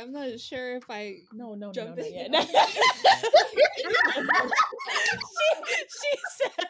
[0.00, 2.30] I'm not sure if I No, no, no, jump no, in.
[2.30, 2.68] not yet.
[5.28, 6.68] she, she said.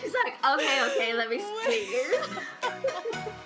[0.00, 1.88] She's like, okay, okay, let me speak.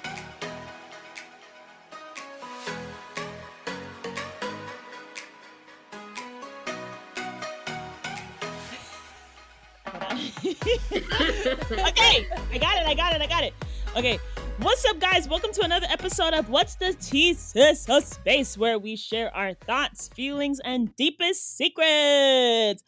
[10.90, 12.86] Okay, I got it.
[12.86, 13.22] I got it.
[13.22, 13.54] I got it.
[13.96, 14.18] Okay,
[14.62, 15.26] what's up, guys?
[15.26, 19.54] Welcome to another episode of What's the Tea Sis, a space where we share our
[19.54, 22.84] thoughts, feelings, and deepest secrets.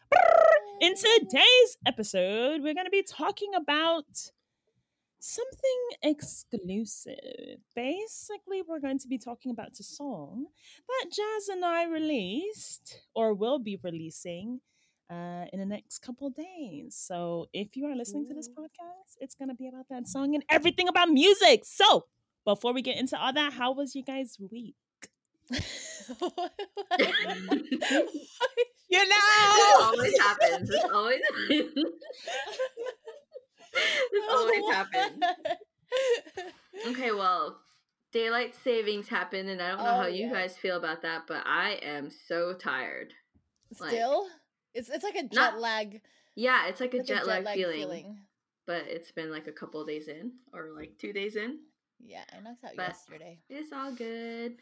[0.81, 4.05] In today's episode, we're going to be talking about
[5.19, 7.57] something exclusive.
[7.75, 10.45] Basically, we're going to be talking about a song
[10.87, 14.61] that Jazz and I released or will be releasing
[15.13, 16.95] uh, in the next couple days.
[16.95, 20.33] So if you are listening to this podcast, it's going to be about that song
[20.35, 21.63] and everything about music.
[21.65, 22.05] So
[22.45, 24.75] before we get into all that, how was your guys' week?
[28.89, 30.69] You This know, always happens.
[30.69, 31.21] This always
[34.11, 35.23] This always happens.
[36.89, 37.57] Okay, well,
[38.11, 40.33] daylight savings happened, and I don't know Oh, how you yeah.
[40.33, 43.13] guys feel about that, but I am so tired.
[43.79, 44.27] Like- Still,
[44.73, 46.01] it's it's like a jet Not- lag.
[46.35, 48.17] Yeah, it's like a like jet, lag, feeling,
[48.65, 51.59] but it's been like a couple days in, or like two days in.
[52.03, 53.39] Yeah, I knocked out But- yesterday.
[53.49, 54.55] It's all good.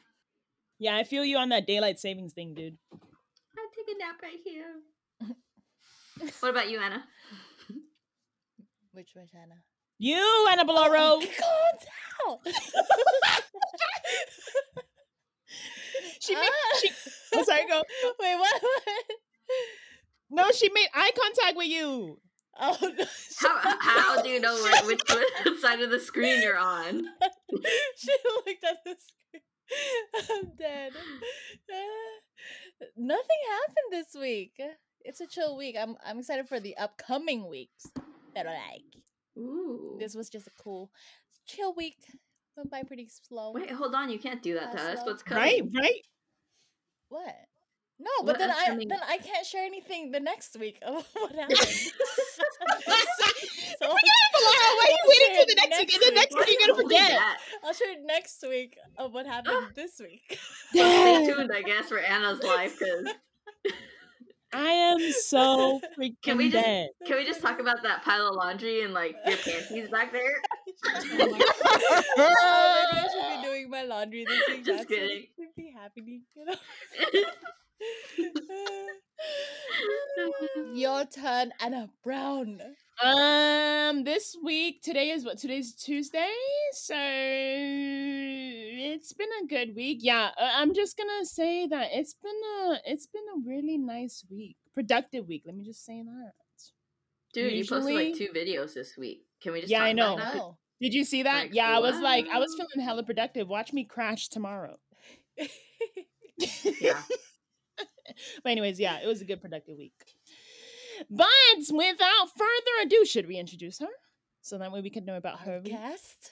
[0.79, 2.77] yeah, I feel you on that daylight savings thing, dude.
[2.91, 2.99] I'll
[3.75, 4.81] take a nap right here.
[6.41, 7.03] what about you, Anna?
[8.93, 9.55] Which was Anna?
[9.97, 11.21] You, Anna Bolaro.
[11.21, 12.53] Oh, calm down.
[16.19, 16.49] she made,
[16.81, 16.89] she,
[17.37, 17.81] I'm sorry, go.
[18.19, 18.61] Wait, what?
[20.31, 20.45] What?
[20.45, 22.19] No, she made eye contact with you.
[22.59, 23.05] Oh no!
[23.39, 25.01] How, how do you know where, which
[25.61, 27.03] side of the screen you're on?
[27.97, 29.41] she looked at the screen.
[30.29, 30.91] I'm dead.
[32.97, 34.59] Nothing happened this week.
[35.03, 35.75] It's a chill week.
[35.79, 37.85] I'm I'm excited for the upcoming weeks
[38.35, 38.83] that are like.
[39.37, 39.95] Ooh.
[39.99, 40.91] This was just a cool,
[41.47, 41.97] chill week.
[42.57, 43.53] Went by pretty slow.
[43.53, 44.09] Wait, hold on.
[44.09, 44.99] You can't do that to Uh, us.
[45.05, 45.41] What's coming?
[45.41, 46.01] Right, right.
[47.07, 47.35] What?
[48.03, 51.07] No, What but then I upcoming- then I can't share anything the next week of
[51.13, 51.57] what happened.
[51.59, 51.91] so
[53.85, 55.93] Bolaro, why are you I'll waiting share till the next week?
[55.93, 57.09] And then next week you're gonna forget.
[57.11, 57.37] that?
[57.63, 60.39] I'll share next week of what happened this week.
[60.71, 62.79] Stay tuned, I guess, for Anna's life.
[62.79, 63.07] Because
[64.53, 66.89] I am so freaking Can we just- dead.
[67.05, 70.41] can we just talk about that pile of laundry and like your panties back there?
[70.85, 71.43] oh, maybe
[72.17, 74.65] I should be doing my laundry this week.
[74.65, 75.27] Just That's kidding.
[75.37, 76.23] should be happening.
[76.35, 76.55] You know?
[80.73, 82.59] Your turn, Anna Brown.
[83.03, 85.39] Um, this week, today is what?
[85.39, 86.31] Today's Tuesday,
[86.73, 89.99] so it's been a good week.
[90.01, 94.23] Yeah, uh, I'm just gonna say that it's been a it's been a really nice
[94.29, 95.43] week, productive week.
[95.45, 96.31] Let me just say that.
[97.33, 99.25] Dude, you posted like two videos this week.
[99.41, 100.23] Can we just Yeah, talk I about know.
[100.23, 100.41] that?
[100.81, 101.43] Did you see that?
[101.43, 102.65] Like, yeah, I was like, I was wow.
[102.73, 103.47] feeling hella productive.
[103.47, 104.77] Watch me crash tomorrow.
[106.79, 107.01] Yeah.
[108.43, 109.93] But anyways, yeah, it was a good productive week.
[111.09, 111.27] But
[111.71, 113.87] without further ado, should we introduce her?
[114.41, 115.59] So that way we can know about Our her.
[115.61, 116.31] guest.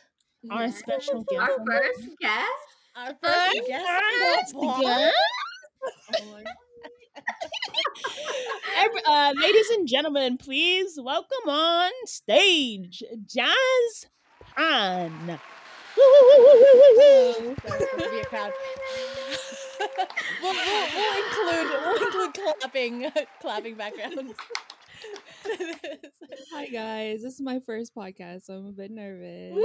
[0.50, 0.80] Our Yes.
[0.80, 1.42] special guest.
[1.42, 2.46] Our first guest.
[2.96, 4.54] Our Our first guest.
[4.82, 5.16] guest.
[8.78, 14.08] Every- uh, ladies and gentlemen, please welcome on stage Jazz
[14.56, 15.40] Pan.
[16.00, 16.06] Be
[18.20, 18.52] a crowd.
[20.42, 23.12] we'll, we'll, we'll include we'll include clapping
[23.42, 24.34] clapping backgrounds.
[26.54, 29.56] Hi guys, this is my first podcast, so I'm a bit nervous.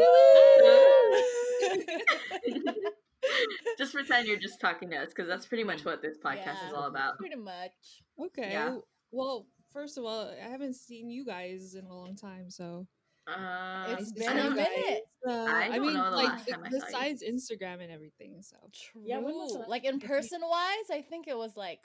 [3.78, 6.72] just pretend you're just talking to us because that's pretty much what this podcast is
[6.74, 7.18] all about.
[7.18, 8.02] Pretty much.
[8.20, 8.50] Okay.
[8.52, 8.78] Yeah.
[9.12, 12.86] Well, first of all, I haven't seen you guys in a long time, so
[13.26, 15.02] Uh, It's I been a minute.
[15.26, 16.82] uh, I I, don't mean, know the like last time I saw you.
[16.86, 18.42] besides Instagram and everything.
[18.42, 19.02] So True.
[19.04, 21.80] Yeah, when was like in person wise, I think it was like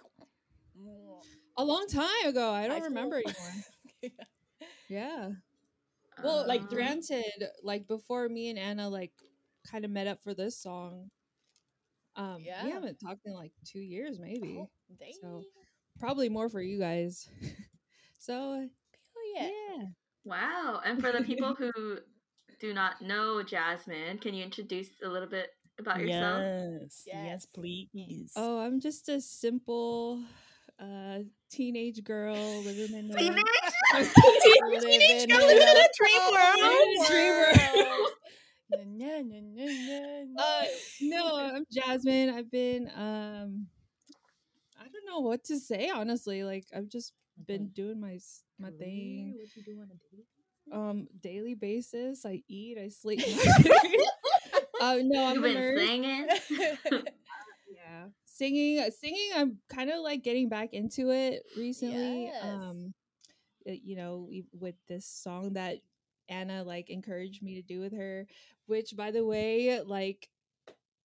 [1.58, 2.52] a long time ago.
[2.52, 3.34] I don't remember school.
[4.04, 4.18] anymore.
[4.90, 5.30] Yeah.
[6.24, 7.26] Well, like um, granted,
[7.64, 9.12] like before me and Anna like
[9.70, 11.10] kind of met up for this song.
[12.16, 12.66] Um, Yeah.
[12.66, 14.58] we haven't talked in like two years, maybe.
[14.60, 14.70] oh,
[15.00, 15.14] dang.
[15.22, 15.44] So
[16.00, 17.30] probably more for you guys.
[18.18, 18.34] so
[19.16, 19.48] Oh, yeah.
[19.78, 19.84] yeah.
[20.26, 20.82] Wow.
[20.86, 22.00] And for the people who
[22.60, 25.50] do not know Jasmine, can you introduce a little bit
[25.80, 26.44] about yourself?
[26.44, 27.48] Yes, yes, Yes.
[27.54, 28.34] please.
[28.36, 30.22] Oh, I'm just a simple
[30.80, 31.20] uh
[31.50, 33.44] teenage girl living in a Teenage?
[33.94, 36.60] Teenage girl living in a a dream world.
[36.60, 38.10] Living in a dream world.
[40.38, 40.64] Uh,
[41.02, 42.30] no, I'm Jasmine.
[42.30, 43.68] I've been um,
[44.80, 46.44] I don't know what to say honestly.
[46.44, 47.14] Like I've just
[47.46, 48.20] been doing my
[48.60, 49.36] my thing.
[49.38, 50.26] What you do on a date?
[50.72, 52.26] Um, daily basis.
[52.26, 52.78] I eat.
[52.78, 53.22] I sleep.
[54.82, 56.28] uh, no, I'm You've a been singing.
[57.72, 58.90] Yeah, singing.
[58.92, 59.30] Singing.
[59.36, 62.26] I'm kind of like getting back into it recently.
[62.26, 62.44] Yes.
[62.44, 62.94] Um,
[63.66, 65.78] you know, with this song that
[66.28, 68.28] Anna like encouraged me to do with her,
[68.68, 70.30] which by the way, like.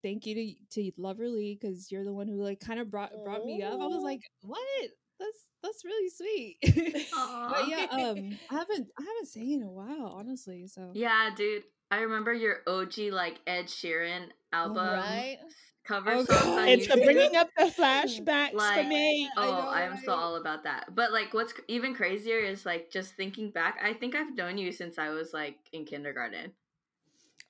[0.02, 3.46] Thank you to to Loverly because you're the one who like kind of brought brought
[3.46, 3.80] me up.
[3.80, 4.90] I was like, "What?
[5.18, 6.56] That's that's really sweet."
[7.14, 10.66] but yeah, um, I haven't I haven't sang in a while, honestly.
[10.66, 11.64] So Yeah, dude.
[11.90, 15.38] I remember your OG like Ed Sheeran album right?
[15.84, 16.68] cover Oh, songs God.
[16.68, 17.04] It's the YouTube.
[17.04, 19.28] bringing up the flashbacks for me.
[19.36, 20.94] Oh, know, I'm so all about that.
[20.94, 23.78] But like, what's even crazier is like just thinking back.
[23.82, 26.52] I think I've known you since I was like in kindergarten.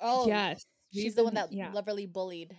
[0.01, 1.71] Oh, yes, she's we've the one that yeah.
[1.73, 2.55] Loverly bullied.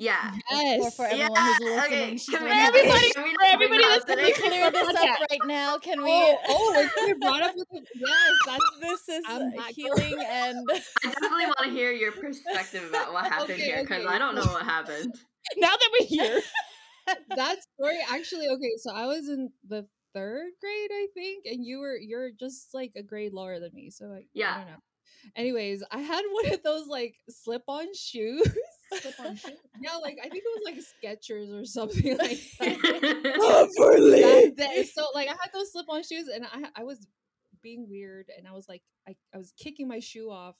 [0.00, 0.32] Yeah.
[0.50, 0.80] Yes.
[0.84, 3.52] Or for Yeah, everyone who's listening, okay, she's can we- Everybody- can we for not
[3.52, 4.38] everybody bring that up that's?
[4.38, 5.08] Clear this Okay.
[5.08, 5.78] up right now.
[5.78, 6.10] Can we?
[6.12, 7.66] Oh, oh, it's brought up with
[7.96, 12.88] yes, that's this is I'm that healing and I definitely want to hear your perspective
[12.88, 14.14] about what happened Okay, here because okay.
[14.14, 15.14] I don't know what happened.
[15.56, 16.40] Now that we're here,
[17.34, 21.78] that story actually okay so i was in the third grade i think and you
[21.78, 24.52] were you're just like a grade lower than me so like Yeah.
[24.54, 24.78] i don't know
[25.34, 28.46] anyways i had one of those like slip-on shoes
[29.80, 34.54] yeah like i think it was like Skechers or something like that.
[34.56, 34.84] Back then.
[34.86, 37.06] so like i had those slip-on shoes and i i was
[37.62, 40.56] being weird and i was like i, I was kicking my shoe off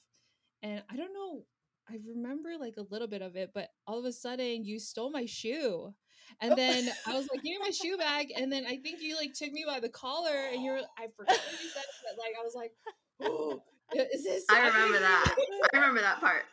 [0.61, 1.43] and i don't know
[1.89, 5.09] i remember like a little bit of it but all of a sudden you stole
[5.09, 5.93] my shoe
[6.41, 9.15] and then I was like, "Give me my shoe back." And then I think you
[9.15, 10.77] like took me by the collar, and you're.
[10.77, 12.71] I forgot what you said, but like I was like,
[13.21, 13.63] "Oh,
[13.95, 15.35] is this?" I remember that.
[15.73, 16.43] I remember that part.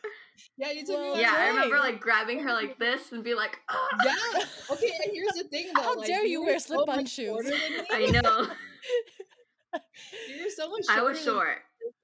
[0.57, 0.95] Yeah, you took me.
[1.07, 3.87] Well, by Yeah, the I remember like grabbing her like this and be like, "Ah."
[4.05, 4.43] Yeah.
[4.71, 5.81] Okay, and here's the thing though.
[5.81, 7.25] How like, dare you were wear slip-on much shoes?
[7.27, 7.87] shorter than me.
[7.91, 8.47] I know.
[10.29, 10.85] You were so much.
[10.89, 11.39] I was shorter than me.
[11.39, 11.57] short.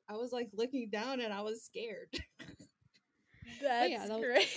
[0.09, 2.09] I was like looking down, and I was scared.
[3.61, 4.47] that's yeah, that great.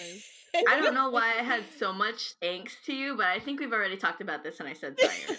[0.68, 3.72] I don't know why I had so much angst to you, but I think we've
[3.72, 5.10] already talked about this and I said Zion.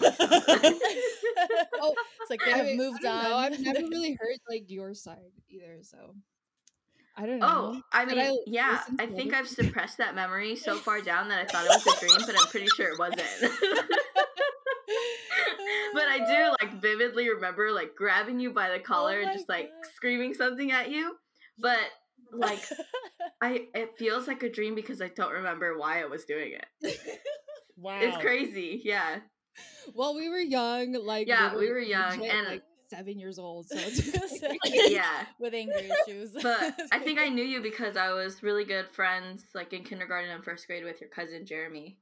[1.80, 3.24] oh, it's like they I have mean, moved I on.
[3.24, 6.14] know, I've never really heard like your side either, so
[7.16, 7.46] I don't know.
[7.48, 11.28] Oh, I mean, I yeah, I think other I've suppressed that memory so far down
[11.30, 13.22] that I thought it was a dream, but I'm pretty sure it wasn't.
[15.94, 19.48] but I do like vividly remember like grabbing you by the oh collar and just
[19.48, 19.90] like God.
[19.94, 21.16] screaming something at you.
[21.58, 21.78] But
[22.32, 22.60] like
[23.42, 26.52] I it feels like a dream because I don't remember why I was doing
[26.82, 26.98] it.
[27.76, 28.80] wow, It's crazy.
[28.84, 29.20] Yeah.
[29.94, 33.38] well, we were young, like Yeah, we literally were young, legit, and- like seven years
[33.38, 33.68] old.
[33.68, 34.40] So it's
[34.90, 35.24] Yeah.
[35.38, 36.30] with angry issues.
[36.42, 40.30] But I think I knew you because I was really good friends like in kindergarten
[40.30, 41.98] and first grade with your cousin Jeremy.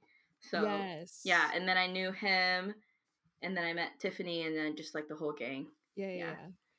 [0.50, 2.74] So yes, yeah, and then I knew him
[3.42, 5.66] and then I met Tiffany and then just like the whole gang.
[5.96, 6.14] yeah, yeah,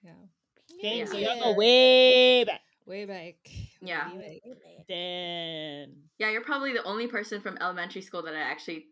[0.03, 0.11] yeah.
[0.11, 0.11] yeah,
[0.81, 1.05] Dang, Yeah.
[1.05, 2.61] so y'all go way back.
[2.88, 3.36] Way back.
[3.81, 4.13] Yeah.
[4.16, 4.88] way back.
[4.88, 5.94] Damn.
[6.18, 8.86] Yeah, you're probably the only person from elementary school that I actually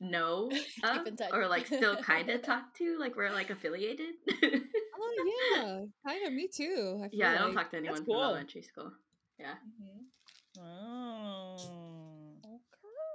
[0.00, 0.50] know
[0.84, 2.98] of, or like still kind of talk to.
[2.98, 4.14] Like we're like affiliated.
[4.30, 6.32] Oh yeah, kind of.
[6.32, 7.00] Me too.
[7.04, 7.64] I feel yeah, I don't like.
[7.64, 8.14] talk to anyone cool.
[8.14, 8.92] from elementary school.
[9.38, 9.54] Yeah.
[9.82, 10.62] Mhm.
[10.62, 11.54] Oh.
[11.56, 11.68] Is-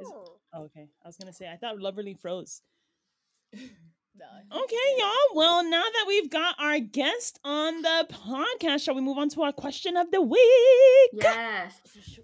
[0.06, 0.12] Okay.
[0.54, 0.88] Oh, okay.
[1.04, 2.62] I was gonna say I thought Loverly froze.
[4.16, 4.26] No.
[4.64, 5.36] Okay, y'all.
[5.36, 9.42] Well, now that we've got our guest on the podcast, shall we move on to
[9.42, 10.40] our question of the week?
[11.14, 11.80] Yes.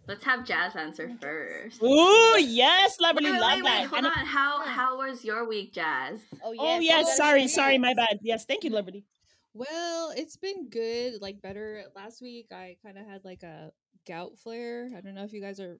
[0.07, 1.81] Let's have Jazz answer first.
[1.81, 3.85] Ooh, yes, Loverly, Wait, wait, love wait, that.
[3.87, 4.25] hold And- on.
[4.25, 6.19] How how was your week, Jazz?
[6.43, 6.61] Oh yes.
[6.63, 8.19] oh yes, gotta sorry, share sorry, my bad.
[8.21, 9.05] Yes, thank you, Liberty.
[9.55, 11.83] Well, it's been good, like better.
[11.95, 13.71] Last week, I kind of had like a
[14.07, 14.89] gout flare.
[14.95, 15.79] I don't know if you guys are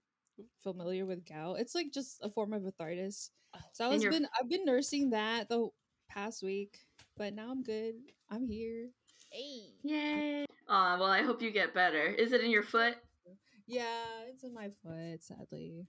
[0.64, 1.60] familiar with gout.
[1.60, 3.30] It's like just a form of arthritis.
[3.74, 5.70] So I've been I've been nursing that the
[6.10, 6.80] past week,
[7.18, 7.96] but now I'm good.
[8.30, 8.88] I'm here.
[9.32, 9.74] Hey.
[9.84, 10.46] Yay.
[10.68, 12.04] Aw, well, I hope you get better.
[12.04, 12.96] Is it in your foot?
[13.68, 13.86] Yeah,
[14.28, 15.86] it's in my foot, sadly.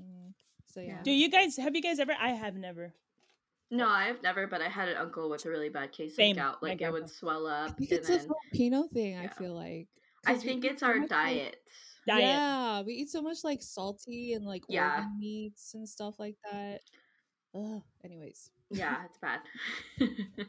[0.00, 0.32] Mm,
[0.66, 1.02] So yeah.
[1.02, 2.12] Do you guys have you guys ever?
[2.18, 2.94] I have never.
[3.70, 6.36] No, I've never, but I had an uncle with a really bad case Same, of
[6.36, 6.62] gout.
[6.62, 7.76] Like it would swell up.
[7.76, 9.16] think And it's then, a Filipino thing.
[9.18, 9.88] I feel like.
[10.24, 11.56] I think it's our much, like- diet.
[12.06, 12.22] Diet.
[12.22, 14.94] Yeah, we eat so much like salty and like Yeah.
[14.98, 16.82] organ meats and stuff like that.
[17.56, 17.82] Ugh.
[18.04, 18.50] Anyways.
[18.70, 19.40] Yeah, it's bad.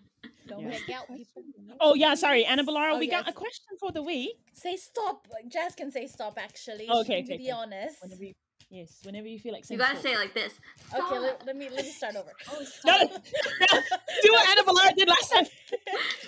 [0.47, 0.67] Don't Yeah.
[0.69, 1.43] make out, people.
[1.79, 2.93] Oh yeah, sorry, Anna Balara.
[2.93, 4.37] Oh, we got a question for the week.
[4.53, 5.27] Say stop.
[5.47, 6.37] Jazz can say stop.
[6.41, 6.89] Actually.
[6.89, 7.51] Okay, She can okay, Be okay.
[7.51, 8.01] honest.
[8.01, 8.33] Whenever you,
[8.69, 10.03] yes, whenever you feel like you gotta stop.
[10.03, 10.53] say it like this.
[10.97, 11.19] Okay.
[11.19, 12.31] Let, let me let me start over.
[12.49, 15.45] Oh, No, no, do what Anna Balara did last time.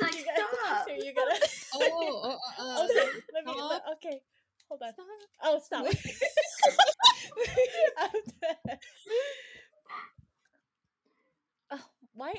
[0.01, 0.87] Like, you gotta, stop.
[1.05, 1.49] You gotta.
[1.75, 3.09] Oh, uh, uh, okay.
[3.33, 3.61] Let me.
[3.61, 4.21] let- okay.
[4.69, 4.93] Hold on.
[4.93, 5.05] Stop.
[5.43, 5.83] Oh, stop.
[5.85, 5.97] Wait.
[7.97, 8.79] I'm dead.
[11.71, 11.79] Oh,
[12.19, 12.33] why?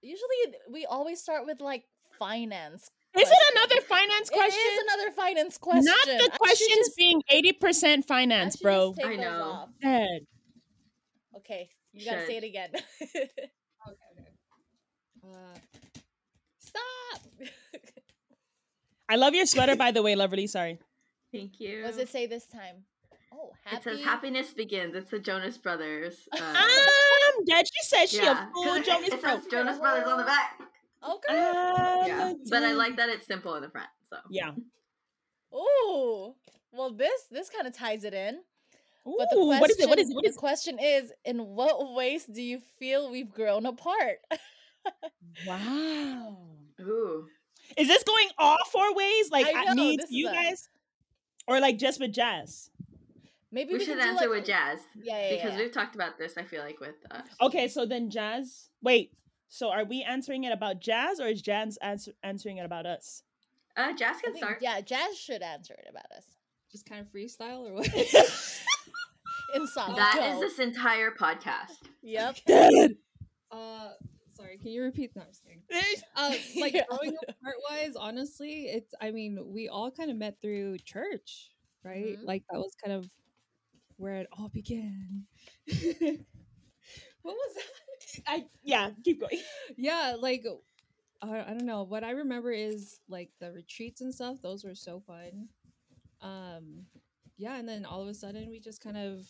[0.00, 1.84] Usually we always start with like
[2.18, 2.90] finance.
[3.16, 4.58] Is it another finance question?
[4.60, 5.84] It is another finance question.
[5.84, 8.88] Not the should questions just- being 80% finance, should bro.
[8.96, 9.42] just take I know.
[9.42, 9.68] off.
[11.38, 12.70] Okay, you gotta say it again.
[12.74, 12.80] Okay,
[13.88, 14.28] okay.
[15.24, 15.58] Uh,
[16.58, 17.20] stop.
[19.08, 20.48] I love your sweater, by the way, Loverly.
[20.48, 20.78] Sorry.
[21.32, 21.82] Thank you.
[21.82, 22.84] what does it say this time?
[23.44, 23.76] Oh, happy.
[23.76, 24.94] It says happiness begins.
[24.94, 26.28] It's the Jonas Brothers.
[26.40, 26.40] Uh,
[27.38, 27.66] I'm dead.
[27.66, 29.30] She said she yeah, a fool 'cause it- Jonas it bro.
[29.36, 30.60] says Jonas Brothers on the back.
[31.06, 31.34] Okay.
[31.34, 33.88] Yeah, Um, but I like that it's simple in the front.
[34.10, 34.52] So Yeah.
[35.54, 36.34] Ooh.
[36.72, 38.40] Well, this this kind of ties it in.
[39.04, 39.88] But the question, what is it?
[39.88, 40.14] What is it?
[40.14, 44.16] What the is question is, in what ways do you feel we've grown apart?
[45.46, 46.38] Wow.
[46.80, 47.26] ooh,
[47.76, 49.30] Is this going all four ways?
[49.30, 50.68] Like I at know, me to you a- guys?
[51.46, 52.70] Or like just with Jazz?
[53.54, 55.58] Maybe we, we, should answer like, with Jazz Yeah, yeah, because yeah.
[55.58, 56.36] we've talked about this.
[56.36, 58.70] I feel like with uh, Okay, so then Jazz.
[58.82, 59.12] Wait.
[59.48, 63.22] So are we answering it about Jazz or is Jazz answer, answering it about us?
[63.76, 64.58] uh, Jazz I can think, start.
[64.60, 66.24] yeah, Jazz should answer it about us.
[66.72, 67.86] Just kind of freestyle or what?
[69.54, 69.94] In song.
[69.94, 70.32] That go.
[70.34, 71.78] is this entire podcast.
[72.02, 72.38] Yep.
[73.52, 73.90] Uh,
[74.36, 74.58] sorry.
[74.58, 75.12] Can you repeat?
[75.14, 75.62] No, I'm just kidding.
[76.16, 76.82] Uh, like Yeah.
[76.90, 78.92] growing apart wise, honestly, it's.
[79.00, 81.52] I mean, we all kind of met through church,
[81.84, 82.18] right?
[82.18, 82.24] Mhm.
[82.24, 83.08] Like that was kind of
[83.96, 85.26] where it all began.
[85.66, 86.18] what
[87.24, 88.22] was that?
[88.26, 89.40] I yeah, keep going.
[89.76, 90.44] yeah like
[91.22, 94.74] I, I don't know what i remember is like the retreats and stuff those were
[94.74, 95.48] so fun
[96.22, 96.86] um
[97.36, 99.26] yeah and then all of a sudden we just kind of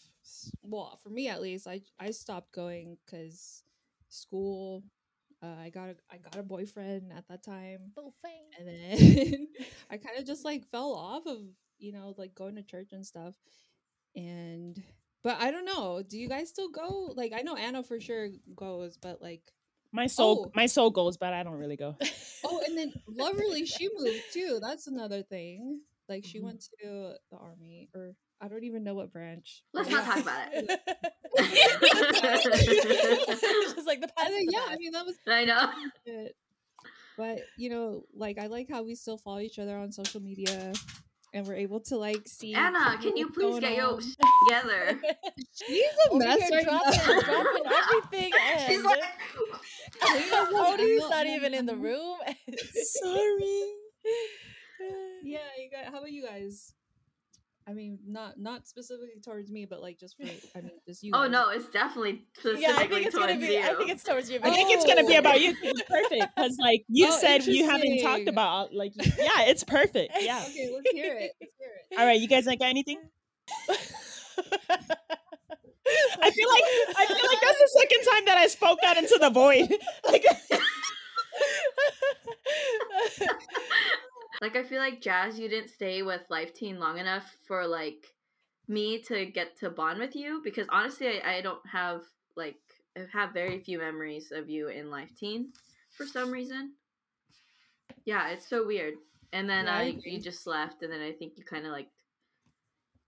[0.62, 3.62] well for me at least i i stopped going because
[4.08, 4.82] school
[5.42, 7.92] uh, i got a, i got a boyfriend at that time
[8.58, 9.48] and then
[9.90, 11.38] i kind of just like fell off of
[11.78, 13.34] you know like going to church and stuff
[14.16, 14.82] and
[15.22, 18.28] but i don't know do you guys still go like i know anna for sure
[18.54, 19.42] goes but like
[19.92, 20.50] My soul Oh.
[20.54, 21.96] my soul goes, but I don't really go.
[22.44, 24.58] Oh, and then Loverly, she moved too.
[24.60, 25.80] That's another thing.
[26.08, 26.44] Like she Mhm.
[26.44, 29.62] went to the army, or I don't even know what branch.
[29.72, 30.68] Let's not talk about it.
[33.74, 34.30] Just like the I past.
[34.30, 35.70] think- is the yeah, I mean that was I know.
[37.16, 40.72] But you know, like I like how we still follow each other on social media,
[41.34, 42.54] and we're able to like see.
[42.54, 44.14] Anna, can you please going get your sh-
[44.48, 45.00] together?
[45.52, 47.20] She's a Over mess here right dropping, now.
[47.20, 48.32] dropping everything.
[48.52, 49.02] And She's like,
[50.00, 52.16] Cody's not not- even in the room.
[52.72, 53.72] Sorry.
[55.22, 55.86] yeah, you guys.
[55.90, 56.72] How about you guys?
[57.66, 61.12] I mean, not not specifically towards me, but like just for I mean, just you.
[61.14, 63.52] oh no, it's definitely specifically yeah, I think it's towards gonna be.
[63.54, 63.60] you.
[63.60, 64.38] I think it's towards you.
[64.42, 65.18] I think it's gonna be Oh.
[65.20, 65.54] about you.
[65.54, 69.12] 'cause It's perfect because, like oh, you Oh, said, you haven't talked about like you-
[69.18, 70.12] yeah, it's perfect.
[70.20, 70.44] Yeah.
[70.48, 71.32] Okay, let's hear it.
[71.40, 71.98] Let's hear it.
[71.98, 72.98] All right, you guys like got anything?
[76.20, 76.64] I feel like
[76.96, 79.74] I feel like that's the second time that I spoke out into the void.
[80.06, 80.24] Like
[84.40, 88.14] like I feel like Jazz, you didn't stay with Life Teen long enough for like
[88.68, 92.02] me to get to bond with you because honestly, I, I don't have
[92.36, 92.56] like
[92.96, 95.52] I have very few memories of you in Life Teen
[95.96, 96.72] for some reason.
[98.04, 98.94] Yeah, it's so weird.
[99.32, 101.72] And then Yeah, I I you just left, and then I think you kind of
[101.72, 101.88] like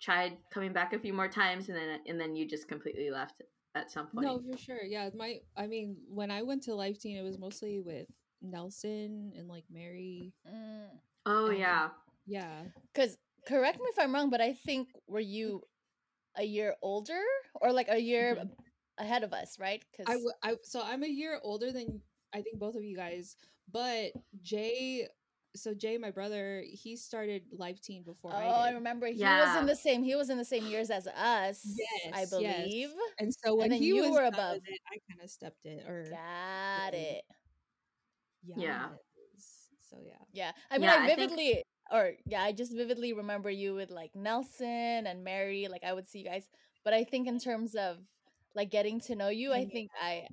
[0.01, 3.43] tried coming back a few more times, and then and then you just completely left
[3.75, 4.27] at some point.
[4.27, 4.83] No, for sure.
[4.83, 8.09] Yeah, my I mean, when I went to Life Teen, it was mostly with
[8.43, 10.33] Nelson and like Mary.
[10.49, 10.89] Mm.
[11.27, 11.91] Oh and- yeah,
[12.27, 12.65] Yeah.
[12.95, 15.63] Because correct me if I'm wrong, but I think were you
[16.37, 17.23] a year older
[17.61, 18.51] or like a year Mhm.
[18.99, 19.83] ahead of us, right?
[19.93, 22.03] Because I, w- I so I'm a year older than
[22.35, 23.37] I think both of you guys,
[23.73, 25.09] but Jay.
[25.57, 29.23] So Jay, my brother, he started Life Teen before oh, I I did, remember he
[29.23, 30.03] was in the same.
[30.05, 31.65] He was in the same years as us.
[32.13, 32.31] I Yes, yes.
[32.31, 32.91] believe.
[33.19, 34.57] and so when then he you was were above.
[34.57, 35.81] with it, I kind of stepped in.
[35.89, 36.99] Or Got Yeah.
[36.99, 37.25] it.
[38.45, 38.91] Yeah.
[38.91, 38.99] yes.
[39.91, 40.23] So yeah.
[40.33, 40.53] Yeah.
[40.71, 41.63] I mean, Yeah, I I think- vividly,
[41.93, 45.69] or yeah, I just vividly remember you with like Nelson and Mary.
[45.71, 46.49] Like I would see you guys,
[46.85, 47.99] but I think in terms of
[48.55, 50.27] like getting to know you, I think I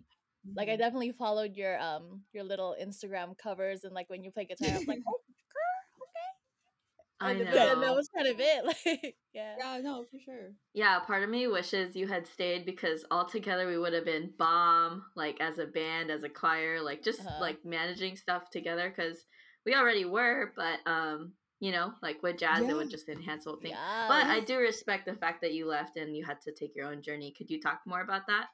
[0.56, 0.80] like I Mhm.
[0.80, 4.78] definitely followed your um your little Instagram covers and like when you play guitar, I
[4.78, 5.20] was like, oh,
[5.54, 7.72] girl, I know.
[7.74, 8.64] And that was kind of it.
[8.86, 9.56] Like, yeah.
[9.58, 10.52] Yeah, no, for sure.
[10.74, 14.34] Yeah, part of me wishes you had stayed because all together we would have been
[14.38, 17.40] bomb, like as a band, as a choir, like just Uh-huh.
[17.42, 19.26] like managing stuff together because
[19.66, 23.52] we already were, but um, you know, like with jazz, it would just enhance the
[23.52, 23.72] whole thing.
[23.72, 24.08] Yeah.
[24.10, 26.88] But I do respect the fact that you left and you had to take your
[26.88, 27.34] own journey.
[27.38, 28.48] Could you talk more about that?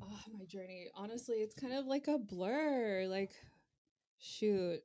[0.00, 0.86] Oh, my journey.
[0.94, 3.06] Honestly, it's kind of like a blur.
[3.08, 3.32] Like,
[4.20, 4.80] shoot.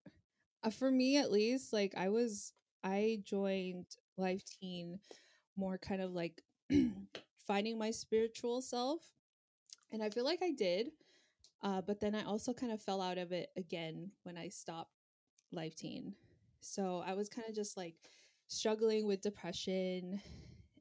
[0.63, 2.53] Uh, for me, at least, like, I was,
[2.83, 3.85] I joined
[4.17, 4.99] life teen
[5.55, 6.41] more kind of like
[7.47, 9.01] finding my spiritual self.
[9.91, 10.89] And I feel like I did.
[11.61, 14.91] Uh, but then I also kind of fell out of it again when I stopped
[15.51, 16.15] life teen.
[16.61, 17.95] So I was kind of just like
[18.47, 20.21] struggling with depression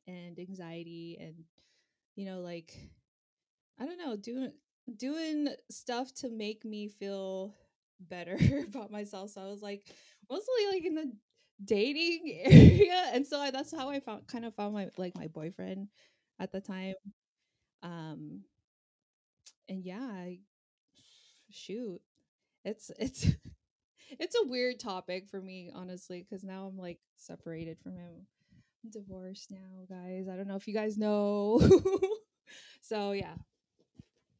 [0.06, 1.34] and anxiety and
[2.16, 2.74] you know like
[3.78, 4.52] I don't know, doing
[4.96, 7.54] doing stuff to make me feel
[8.00, 9.30] better about myself.
[9.30, 9.84] So I was like
[10.30, 11.12] mostly like in the
[11.64, 15.28] dating area and so I, that's how I found kind of found my like my
[15.28, 15.88] boyfriend
[16.40, 16.94] at the time.
[17.82, 18.42] Um
[19.68, 20.38] and yeah, I
[21.50, 22.00] shoot.
[22.64, 23.26] It's it's
[24.18, 28.26] it's a weird topic for me honestly cuz now I'm like separated from him.
[28.84, 30.28] I'm divorced now, guys.
[30.28, 31.60] I don't know if you guys know.
[32.80, 33.34] so yeah,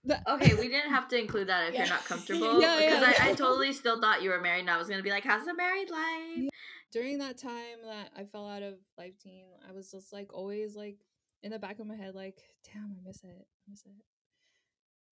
[0.04, 1.80] The- Okay, we didn't have to include that if Yeah.
[1.80, 2.60] you're not comfortable.
[2.60, 3.24] Yeah, because yeah.
[3.26, 5.44] I, I totally still thought you were married and I was gonna be like, How's
[5.46, 6.48] the married life?
[6.90, 10.74] during that time that I fell out of life teen, I was just like always
[10.74, 10.96] like
[11.42, 12.38] in the back of my head, like,
[12.72, 13.46] damn, I miss it.
[13.46, 13.92] I miss it.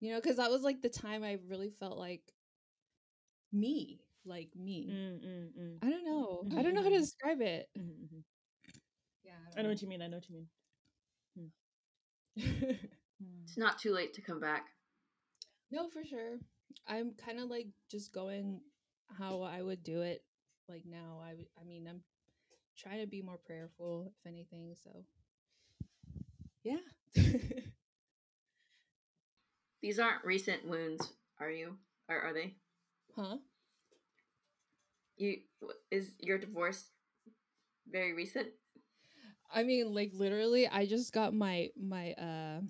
[0.00, 2.22] You know, because that was like the time I really felt like
[3.52, 4.88] me, like me.
[4.90, 6.46] Mm, mm, mm, I don't know.
[6.56, 7.00] I don't know how to Mhm.
[7.00, 7.68] describe it.
[7.76, 8.24] mhm, mhm.
[9.24, 10.02] Yeah, I know what you mean.
[10.02, 10.48] I know what you mean.
[11.36, 11.52] mean.
[13.46, 14.68] It's not too late to come back.
[15.70, 16.38] no, for sure.
[16.86, 18.60] I'm kind of like just going
[19.18, 20.22] how I would do it.
[20.68, 21.32] Like now, I.
[21.60, 22.02] I mean, I'm
[22.78, 24.74] trying to be more prayerful, if anything.
[24.82, 25.04] So,
[26.64, 26.78] yeah.
[29.86, 31.76] These aren't recent wounds, are you?
[32.08, 32.56] Or are they?
[33.14, 33.36] huh?
[35.16, 35.36] You
[35.92, 36.86] is your divorce
[37.88, 38.48] very recent?
[39.54, 42.62] I mean, like literally, I just got my my uh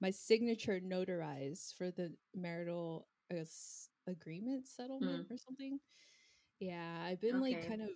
[0.00, 5.78] my signature notarized for the marital I guess, agreement settlement or something.
[6.58, 7.90] Yeah, I've been like kind of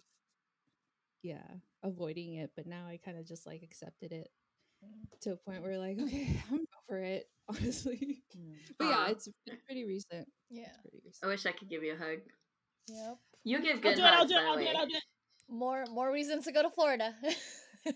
[1.24, 1.48] yeah
[1.82, 4.30] avoiding it, but now I kind of just like accepted it
[5.22, 8.22] to a point where like okay, I'm over it honestly.
[8.36, 8.54] Mm.
[8.78, 10.28] But yeah, it's, it's pretty recent.
[10.50, 10.64] Yeah.
[10.64, 12.18] It's pretty I wish I could give you a hug.
[12.88, 13.16] Yep.
[13.44, 14.04] You give I'll good do it.
[14.04, 14.42] I'll hugs, do it.
[14.42, 14.76] I'll do it.
[14.76, 15.02] I'll do it.
[15.48, 17.14] More more reasons to go to Florida.
[17.22, 17.94] Wait,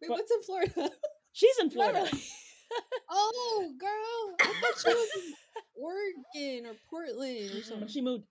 [0.00, 0.90] But- what's in Florida?
[1.32, 2.10] She's in Not Florida.
[3.10, 5.34] oh, girl, I thought she was in
[5.76, 7.88] Oregon or Portland or something.
[7.88, 8.24] She moved.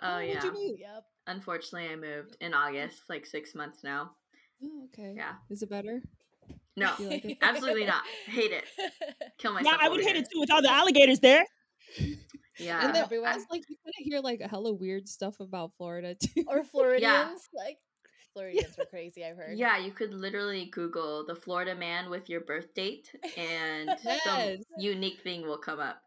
[0.00, 0.44] Oh where'd yeah.
[0.44, 0.78] you move?
[0.78, 1.04] yep.
[1.26, 4.12] Unfortunately, I moved in August, like six months now.
[4.62, 5.14] Oh, okay.
[5.16, 5.34] Yeah.
[5.50, 6.00] Is it better?
[6.76, 8.02] No, like absolutely not.
[8.26, 8.64] Hate it.
[9.38, 9.76] Kill myself.
[9.80, 10.22] Yeah, I would hate here.
[10.24, 11.44] it too with all the alligators there.
[12.58, 12.84] Yeah.
[12.86, 13.34] and then everyone.
[13.34, 16.44] it's like you kind of hear like a hella weird stuff about Florida too.
[16.48, 17.48] or Floridians.
[17.54, 17.78] Like
[18.32, 19.56] Floridians are crazy, I've heard.
[19.58, 23.90] Yeah, you could literally Google the Florida man with your birth date, and
[24.24, 26.02] some unique thing will come up.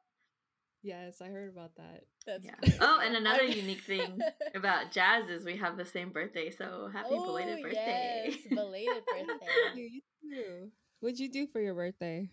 [0.84, 2.03] yes, I heard about that.
[2.27, 2.53] That's Yeah.
[2.62, 2.77] crazy.
[2.82, 4.19] Oh, and another unique thing
[4.53, 8.25] about Jazz is we have the same birthday, so happy belated Oh, birthday.
[8.29, 9.47] Yes, belated birthday.
[9.75, 10.71] You, you too.
[10.99, 12.29] What'd you do for your birthday?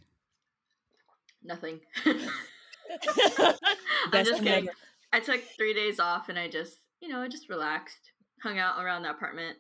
[1.43, 1.81] Nothing.
[2.05, 2.19] I'm
[4.25, 4.69] just kidding.
[4.69, 4.77] ever.
[5.13, 8.11] I took three days off and I just, you know, I just relaxed,
[8.43, 9.57] hung out around the apartment.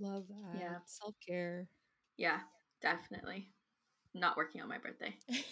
[0.00, 0.60] Love that.
[0.60, 0.76] Yeah.
[0.86, 1.66] Self care.
[2.16, 2.38] Yeah,
[2.82, 3.50] definitely.
[4.14, 5.14] Not working on my birthday.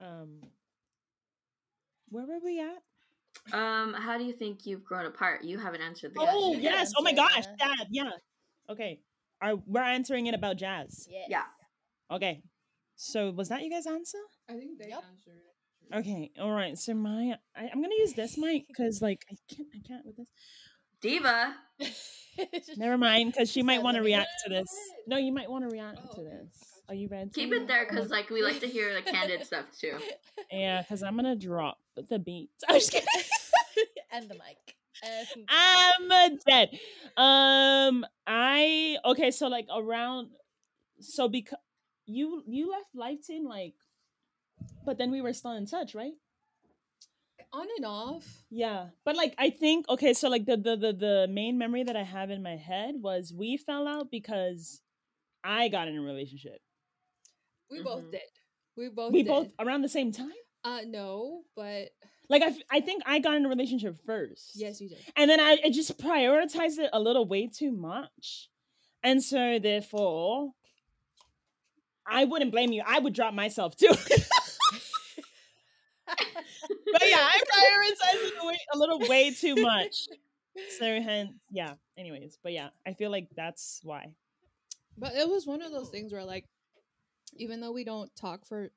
[0.00, 0.40] Um,
[2.10, 3.56] where were we at?
[3.58, 5.44] Um, how do you think you've grown apart?
[5.44, 6.62] You haven't answered the Oh question.
[6.62, 6.70] yeah.
[6.72, 6.92] yes!
[6.98, 7.44] Oh my gosh!
[7.58, 7.66] yeah.
[7.66, 8.10] Dad, yeah.
[8.70, 9.00] Okay,
[9.40, 11.06] are we're answering it about jazz?
[11.10, 11.24] yeah.
[11.28, 11.42] Yeah.
[12.16, 12.42] Okay,
[12.96, 14.18] so was that you guys' answer?
[14.48, 15.02] I think they Yep.
[15.10, 15.96] answered it.
[15.96, 16.76] Okay, all right.
[16.78, 20.16] So my, I, I'm gonna use this mic because like I can't, I can't with
[20.16, 20.26] this.
[21.00, 21.54] Diva.
[22.76, 24.66] Never mind, because she might want to react to this.
[25.06, 26.30] No, you might want to react Oh, to okay.
[26.42, 26.58] this.
[26.88, 27.30] Are you ready?
[27.30, 29.98] Keep it there because like we like to hear the candid stuff too.
[30.50, 32.50] Yeah, because I'm gonna drop the beat.
[32.68, 33.08] I'm just kidding.
[34.12, 34.76] and the mic.
[35.48, 36.70] I'm dead.
[37.16, 39.30] Um, I okay.
[39.30, 40.28] So like around,
[41.00, 41.58] so because
[42.06, 43.74] you you left Life Teen like,
[44.84, 46.14] but then we were still in touch, right?
[47.52, 48.44] On and off.
[48.50, 50.12] Yeah, but like I think okay.
[50.14, 53.32] So like the the the the main memory that I have in my head was
[53.32, 54.82] we fell out because
[55.44, 56.60] I got in a relationship.
[57.70, 58.10] We both Mhm.
[58.12, 58.30] did.
[58.76, 59.28] We both we did.
[59.28, 60.32] both around the same time.
[60.64, 61.90] Uh no, but
[62.28, 64.52] Like I, f- I think I got in a relationship first.
[64.54, 64.98] yes, you did.
[65.16, 68.48] and then I, I just prioritized it a little way too much,
[69.02, 70.52] and so therefore,
[72.06, 72.82] I wouldn't blame you.
[72.86, 73.88] I would drop myself too.
[76.06, 80.08] but yeah, I prioritized it a, way, a little way too much.
[80.78, 81.74] So hence, yeah.
[81.98, 84.12] Anyways, but yeah, I feel like that's why.
[84.98, 86.46] But it was one of those things where like
[87.34, 88.70] even though we don't talk for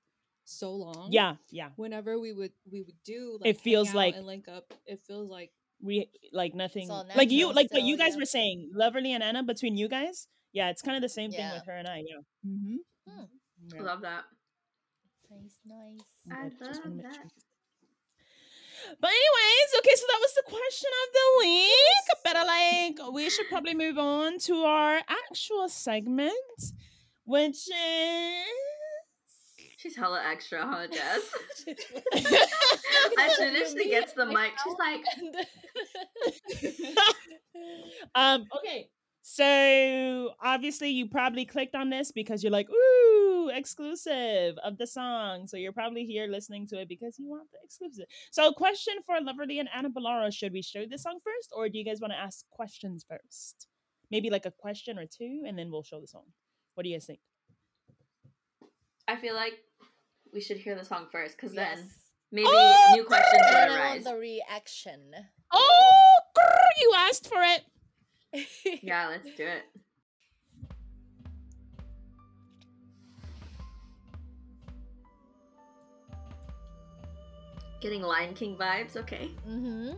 [0.49, 1.69] so long, Yeah, yeah.
[1.75, 5.51] whenever we would we would do It feels like- and link up, it feels like
[5.81, 8.19] we like nothing all like you natural like what still, you guys yeah.
[8.19, 10.27] were saying, Loverly and Anna between you guys.
[10.51, 11.53] Yeah, it's kind of the same thing Yeah.
[11.53, 11.97] with her and I.
[12.05, 12.49] Yeah.
[12.51, 12.75] Mm-hmm.
[13.75, 13.81] Yeah.
[13.81, 14.23] Love that.
[15.29, 16.01] Nice, nice.
[16.31, 17.15] I just wanna love make that.
[17.15, 17.23] sure.
[18.99, 22.05] But anyways, okay, so that was the question of the week.
[22.23, 26.33] But like, we should probably move on to our actual segment,
[27.25, 28.45] which is
[29.79, 31.21] She's hella extra, huh, Jess?
[33.17, 35.05] as soon as she gets the mic, she's like,
[38.15, 38.89] um okay.
[39.21, 45.47] So obviously you probably clicked on this because you're like ooh exclusive of the song.
[45.47, 48.07] So you're probably here listening to it because you want the exclusive.
[48.31, 51.77] So question for loverly and anna Ballara, should we show this song first or do
[51.77, 53.67] you guys want to ask questions first?
[54.11, 56.25] Maybe like a question or two and then we'll show the song.
[56.75, 57.21] What do you guys think?
[59.07, 59.53] I feel like
[60.33, 61.89] we should hear the song first, because then
[62.31, 64.03] maybe Oh, new questions And will arise.
[64.05, 64.99] want the reaction.
[65.51, 67.63] oh grr, you asked for it
[68.83, 69.63] Yeah, let's do it.
[77.81, 79.29] Getting Lion King vibes, okay.
[79.47, 79.91] mm-hmm.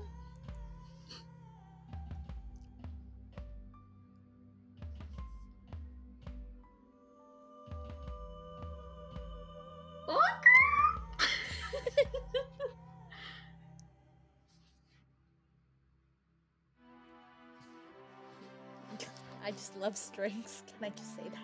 [19.43, 20.63] I just love strings.
[20.67, 21.41] Can I just say that?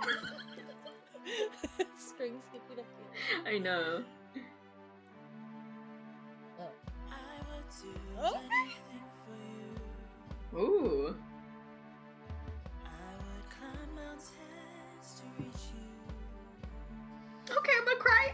[1.97, 3.11] strings give me the feeling.
[3.45, 4.03] I know.
[8.19, 8.39] Oh.
[10.57, 11.15] Ooh.
[17.49, 18.33] Okay, I'm gonna cry.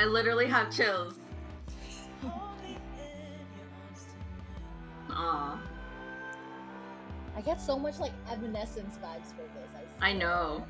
[0.00, 1.20] I literally have chills.
[5.10, 5.60] Aw,
[7.36, 9.68] I get so much like Evanescence vibes for this.
[10.00, 10.64] I, I know.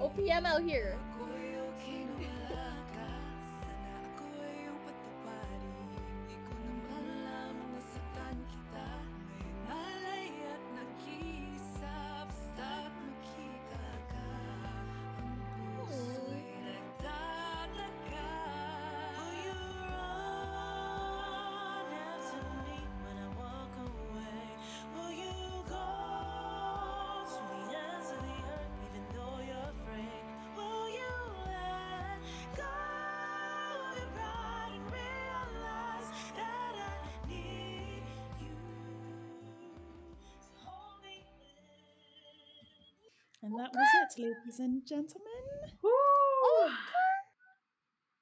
[0.00, 0.96] OPM out here.
[44.16, 45.32] That ladies and gentlemen
[45.82, 45.90] Woo.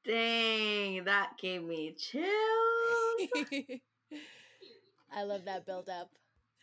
[0.05, 2.25] Dang, that gave me chills.
[5.13, 6.09] I love that build up.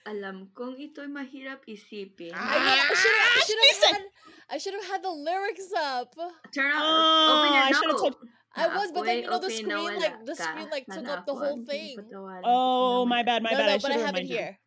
[0.08, 2.32] Alam kong ito'y mahirap isipin.
[2.34, 2.50] Ah.
[2.50, 3.30] I, I should have.
[3.30, 4.02] I she should have said- had.
[4.50, 6.16] I should have had the lyrics up.
[6.56, 8.16] Turn on, Oh, open I your should've told-
[8.56, 11.28] I was, but then you know the screen, opinawala like the screen, like took up
[11.28, 11.96] the whole thing.
[12.44, 14.38] oh my bad my no, bad no, i but I have have it reminded you
[14.38, 14.60] here.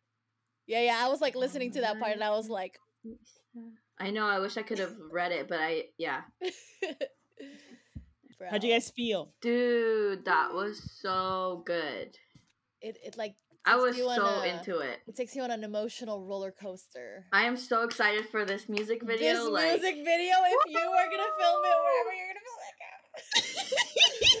[0.67, 0.97] Yeah, yeah.
[1.03, 2.79] I was like listening to that part, and I was like,
[4.01, 4.25] I know.
[4.25, 6.21] I wish I could have read it, but I yeah,
[8.49, 12.17] how'd you guys feel dude, that was so good.
[12.81, 15.01] It it like I was so a- into it.
[15.07, 17.27] It takes you on an emotional roller coaster.
[17.31, 19.35] I am so excited for this music video.
[19.35, 22.73] this like, music video, if you are gonna film it wherever you're gonna film it,
[24.33, 24.40] yeah,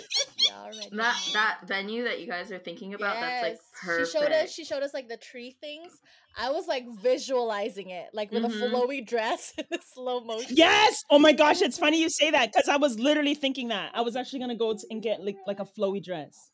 [0.59, 0.89] already.
[0.95, 4.07] that that venue that you guys are thinking about, that's like perfect.
[4.11, 4.51] She showed us.
[4.51, 5.91] She showed us like the tree things.
[6.37, 8.55] I was like visualizing it, like with Mhm.
[8.61, 10.55] a flowy dress in slow motion.
[10.55, 11.03] Yes.
[11.09, 14.01] Oh my gosh, it's funny you say that because I was literally thinking that I
[14.01, 16.51] was actually gonna go t- and get like like a flowy dress.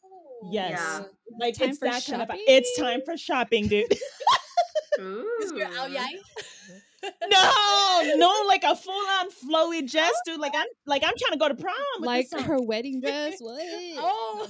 [0.52, 0.72] Yes.
[0.72, 1.04] Yeah.
[1.40, 2.28] Like Time it's for that kind of.
[2.28, 2.44] shopping?
[2.48, 3.92] It's time for shopping, dude.
[5.00, 5.28] Ooh.
[5.44, 6.14] Is your out yai?
[7.04, 10.40] No, no, like a full on flowy dress, dude.
[10.40, 11.74] Like I'm like I'm trying to go to prom.
[12.00, 13.36] With like this her wedding dress.
[13.42, 13.62] What?
[13.62, 14.48] Oh,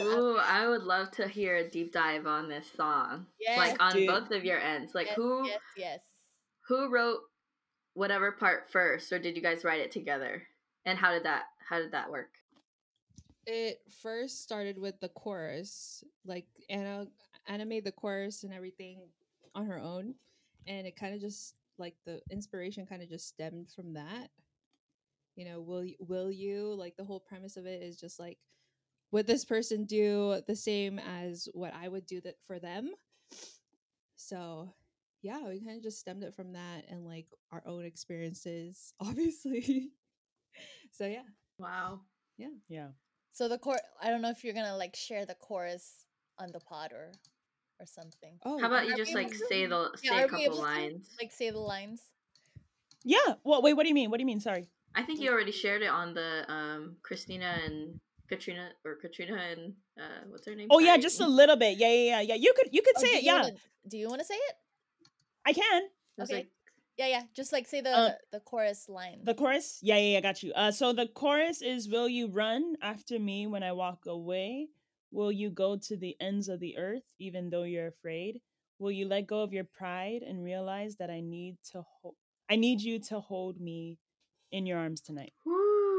[0.00, 3.26] Ooh, I would love to hear a deep dive on this song.
[3.40, 4.08] yes, like on Dude.
[4.08, 4.94] both of your ends.
[4.94, 6.00] Like yes, who Yes, yes.
[6.68, 7.20] who wrote
[7.94, 10.42] whatever part first, or did you guys write it together?
[10.84, 12.30] And how did that how did that work?
[13.46, 16.04] It first started with the chorus.
[16.24, 17.06] Like Anna
[17.48, 19.00] Anna made the chorus and everything
[19.54, 20.14] on her own.
[20.66, 24.28] And it kind of just like the inspiration kind of just stemmed from that.
[25.34, 28.38] You know, will you, will you like the whole premise of it is just like
[29.10, 32.90] would this person do the same as what I would do that for them?
[34.16, 34.74] So,
[35.22, 39.92] yeah, we kind of just stemmed it from that and like our own experiences, obviously.
[40.92, 41.22] so, yeah.
[41.58, 42.00] Wow.
[42.36, 42.48] Yeah.
[42.68, 42.88] Yeah.
[43.32, 46.04] So the chor I don't know if you're gonna like share the chorus
[46.38, 47.12] on the pod or
[47.80, 48.38] or something.
[48.44, 50.62] Oh, How about you just like able say the say are a couple able to,
[50.62, 51.10] lines?
[51.20, 52.02] Like say the lines.
[53.04, 53.34] Yeah.
[53.44, 53.74] Well, wait.
[53.74, 54.10] What do you mean?
[54.10, 54.40] What do you mean?
[54.40, 54.66] Sorry.
[54.94, 59.74] I think you already shared it on the um Christina and Katrina or Katrina and
[59.98, 60.68] uh what's her name?
[60.70, 61.78] Oh yeah, just a little bit.
[61.78, 62.34] Yeah, yeah, yeah, yeah.
[62.34, 63.22] You could you could Oh, say it.
[63.22, 63.54] Yeah, wanna-
[63.88, 64.54] do you want to say it?
[65.46, 65.82] I can.
[66.18, 66.40] Just okay.
[66.40, 66.48] like
[66.96, 67.22] Yeah, yeah.
[67.34, 69.20] Just like say the Uh, the chorus line.
[69.22, 69.78] The chorus?
[69.82, 70.52] Yeah, yeah, yeah, I got you.
[70.54, 74.68] Uh so the chorus is will you run after me when I walk away?
[75.10, 78.40] Will you go to the ends of the earth even though you're afraid?
[78.78, 82.14] Will you let go of your pride and realize that I need to hold
[82.50, 83.98] I need you to hold me
[84.50, 85.32] in your arms tonight.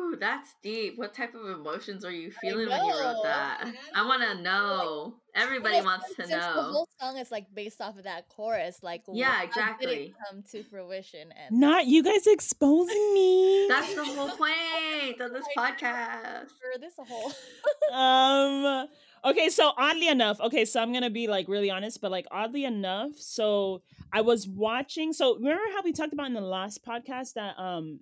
[0.10, 0.98] Whoo, that's deep.
[0.98, 3.24] What type of emotions are you feeling when you wrote know.
[3.24, 3.72] that?
[3.94, 5.16] I want to know.
[5.36, 6.54] Everybody Yes, wants to know.
[6.56, 8.80] The whole song is like based off of that chorus.
[8.82, 9.94] Like, Yeah, how did exactly.
[9.96, 11.32] it come to fruition?
[11.32, 13.68] And Not you guys exposing me.
[13.70, 16.48] That's the whole point of this podcast.
[16.48, 17.32] for this whole.
[17.94, 18.88] um
[19.26, 22.64] okay so oddly enough okay so i'm gonna be like really honest but like oddly
[22.66, 23.82] enough so
[24.14, 28.00] i was watching so remember how we talked about in the last podcast that um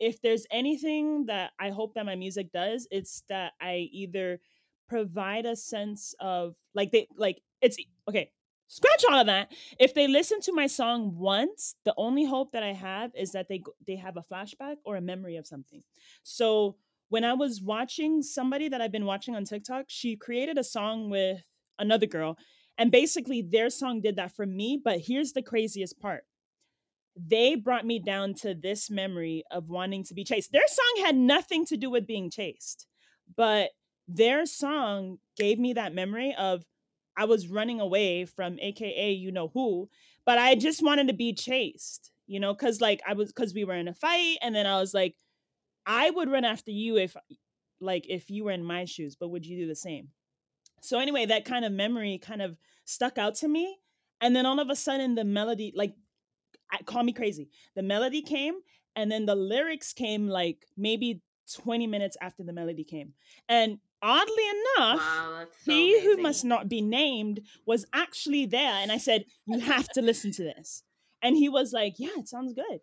[0.00, 4.40] if there's anything that i hope that my music does it's that i either
[4.88, 7.76] provide a sense of like they like it's
[8.08, 8.30] okay
[8.66, 12.62] scratch all of that if they listen to my song once the only hope that
[12.62, 15.82] i have is that they they have a flashback or a memory of something
[16.22, 16.76] so
[17.10, 21.10] when I was watching somebody that I've been watching on TikTok, she created a song
[21.10, 21.42] with
[21.78, 22.38] another girl.
[22.78, 24.80] And basically, their song did that for me.
[24.82, 26.24] But here's the craziest part
[27.16, 30.52] they brought me down to this memory of wanting to be chased.
[30.52, 32.86] Their song had nothing to do with being chased,
[33.36, 33.70] but
[34.08, 36.64] their song gave me that memory of
[37.16, 39.88] I was running away from AKA you know who,
[40.24, 43.64] but I just wanted to be chased, you know, because like I was, because we
[43.64, 44.38] were in a fight.
[44.42, 45.16] And then I was like,
[45.86, 47.16] I would run after you if
[47.80, 50.08] like if you were in my shoes, but would you do the same?
[50.82, 53.78] So anyway, that kind of memory kind of stuck out to me.
[54.20, 55.94] And then all of a sudden the melody like
[56.72, 57.48] I, call me crazy.
[57.74, 58.54] The melody came
[58.96, 61.20] and then the lyrics came like maybe
[61.54, 63.14] 20 minutes after the melody came.
[63.48, 64.44] And oddly
[64.78, 69.24] enough, Wow, so he who must not be named was actually there and i said
[69.46, 70.82] you have to listen to this
[71.22, 72.80] and he was like yeah it sounds good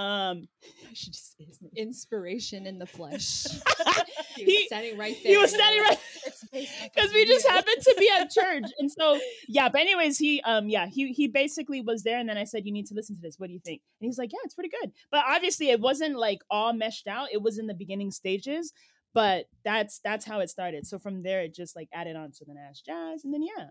[0.00, 0.48] um
[0.90, 3.44] i should just say his name inspiration in the flesh.
[4.36, 5.32] he He- was standing right there.
[5.32, 8.30] he was standing right It's based off of because we just happened to be at
[8.30, 8.64] church.
[8.78, 12.18] And so yeah but anyways he um yeah he he basically was there.
[12.18, 13.36] And then i said you need to listen to this.
[13.38, 13.80] What do you think?
[14.00, 14.90] And he was like yeah it's pretty good.
[15.10, 17.28] But obviously it wasn't like all meshed out.
[17.32, 18.72] It was in the beginning stages.
[19.12, 20.86] But that's that's how it started.
[20.86, 23.24] So from there it just like added on to the nash jazz.
[23.24, 23.66] And then yeah.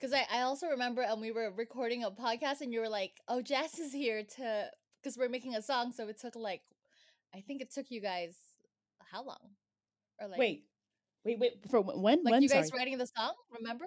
[0.00, 3.10] Because I, I also remember um we were recording a podcast and you were like,
[3.26, 4.70] "Oh, Jazz is here to
[5.02, 6.62] because we're making a song." So it took like,
[7.34, 8.36] I think it took you guys
[9.12, 9.56] how long?
[10.20, 10.64] Or like wait
[11.24, 12.78] wait wait for wh- when like when you guys Sorry.
[12.80, 13.32] writing the song?
[13.56, 13.86] Remember?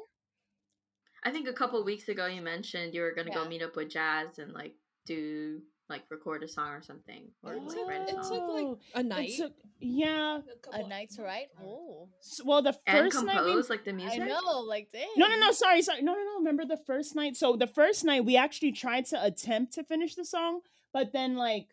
[1.24, 3.90] I think a couple weeks ago you mentioned you were gonna go meet up with
[3.90, 4.74] Jazz and like
[5.06, 8.34] do like record a song or something or It like write a oh, song.
[8.34, 9.32] it took, like, Oh, a it night.
[9.38, 11.48] took- yeah A A couple- night to write?
[11.62, 14.22] Oh, S- well the and first night we, compose like the music.
[14.22, 14.62] I know.
[14.62, 15.10] Like, dang.
[15.18, 15.52] No, no, no.
[15.52, 16.02] Sorry, sorry.
[16.02, 16.38] No, no, no.
[16.38, 17.36] Remember the first night?
[17.36, 20.62] So the first night we actually tried to attempt to finish the song,
[20.94, 21.68] but then like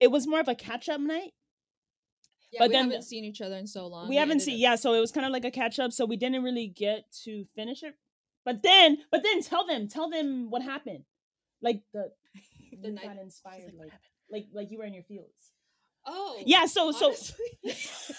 [0.00, 1.32] it was more of a catch up night.
[2.52, 4.08] Yeah, but we then haven't seen each other in so long.
[4.08, 5.92] we haven't seen up- yeah, so it was kind of like a catch up.
[5.92, 7.94] So we didn't really get to finish it.
[8.44, 11.04] But then, but then tell them, tell them what happened.
[11.62, 12.12] Like the
[12.82, 13.92] The night- got inspired, like, like
[14.30, 15.52] like like you were in your fields.
[16.06, 16.38] Oh.
[16.44, 16.66] Yeah.
[16.66, 17.06] So so.
[17.06, 17.46] honestly.
[17.64, 18.12] Makes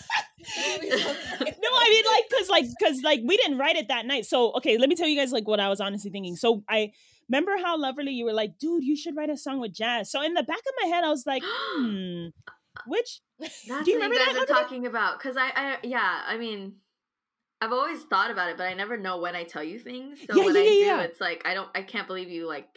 [1.62, 4.26] no I mean like cuz like cuz like we didn't write it that night.
[4.26, 6.36] So, okay, let me tell you guys like what I was honestly thinking.
[6.36, 6.92] So, I
[7.30, 10.22] remember how Loverly you were like, "Dude, you should write a song with Jazz." So,
[10.22, 12.28] in the back of my head I was like, "Hmm,
[12.88, 15.20] which That's Do you what remember you guys that, are talking about.
[15.20, 16.76] Cause I, I, yeah, I mean,
[17.62, 20.20] I've always thought about it, but I never know when I tell you things.
[20.30, 21.02] So Yeah, when yeah, I yeah, do, yeah.
[21.02, 22.68] it's like I don't, I can't believe you like.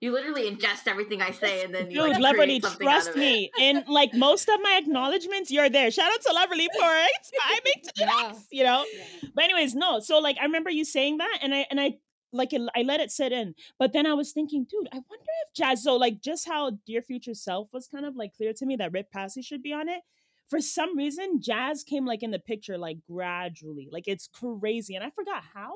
[0.00, 3.02] You literally ingest everything I say, and then you Dude, like, Loverly, create something out
[3.02, 3.50] trust me.
[3.60, 5.90] In like most of my acknowledgments, you're there.
[5.90, 8.32] Shout out to Loverly for inspiring to the Yeah.
[8.50, 8.86] you know.
[8.96, 9.28] Yeah.
[9.34, 10.00] But anyways, no.
[10.00, 11.98] So like I remember you saying that, and I and I
[12.32, 13.54] like it, I let it sit in.
[13.78, 15.82] But then I was thinking, dude, I wonder if Jazz.
[15.84, 18.92] So like just how Dear Future Self was kind of like clear to me that
[18.92, 20.02] Rip Passy should be on it.
[20.48, 23.88] For some reason, Jazz came like in the picture like gradually.
[23.90, 24.94] Like it's crazy.
[24.94, 25.72] And I forgot how.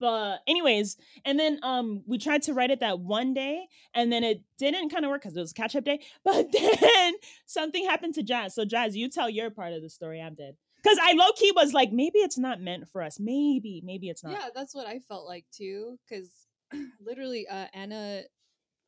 [0.00, 4.24] But anyways, and then um we tried to write it that one day and then
[4.24, 6.00] it didn't kind of work because it was catch up day.
[6.24, 7.14] But then
[7.46, 8.54] something happened to Jazz.
[8.54, 10.20] So Jazz, you tell your part of the story.
[10.20, 10.56] I'm dead.
[10.84, 13.18] Because I low key was like, maybe it's not meant for us.
[13.18, 14.32] Maybe, maybe it's not.
[14.34, 15.96] Yeah, that's what I felt like too.
[16.06, 16.30] Because
[17.00, 18.22] literally, uh, Anna,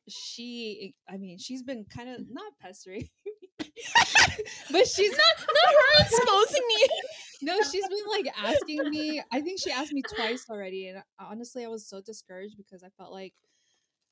[0.07, 3.09] she, I mean, she's been kind of not pestering,
[3.59, 6.87] but she's not not her exposing me.
[7.41, 9.21] no, she's been like asking me.
[9.31, 12.89] I think she asked me twice already, and honestly, I was so discouraged because I
[12.97, 13.33] felt like.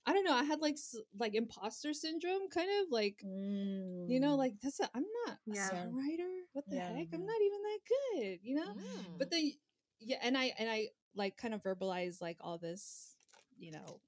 [0.05, 0.33] I don't know.
[0.33, 0.77] I had like
[1.19, 4.37] like imposter syndrome, kind of like you know, Mm.
[4.37, 5.69] like that's a, I'm not Yeah.
[5.69, 6.31] a songwriter.
[6.53, 7.07] What the Yeah, heck?
[7.13, 8.71] I'm not even that good, you know.
[8.73, 9.17] Mm.
[9.17, 9.51] But then,
[9.99, 13.15] yeah, and I and I like kind of verbalized like all this,
[13.57, 13.99] you know.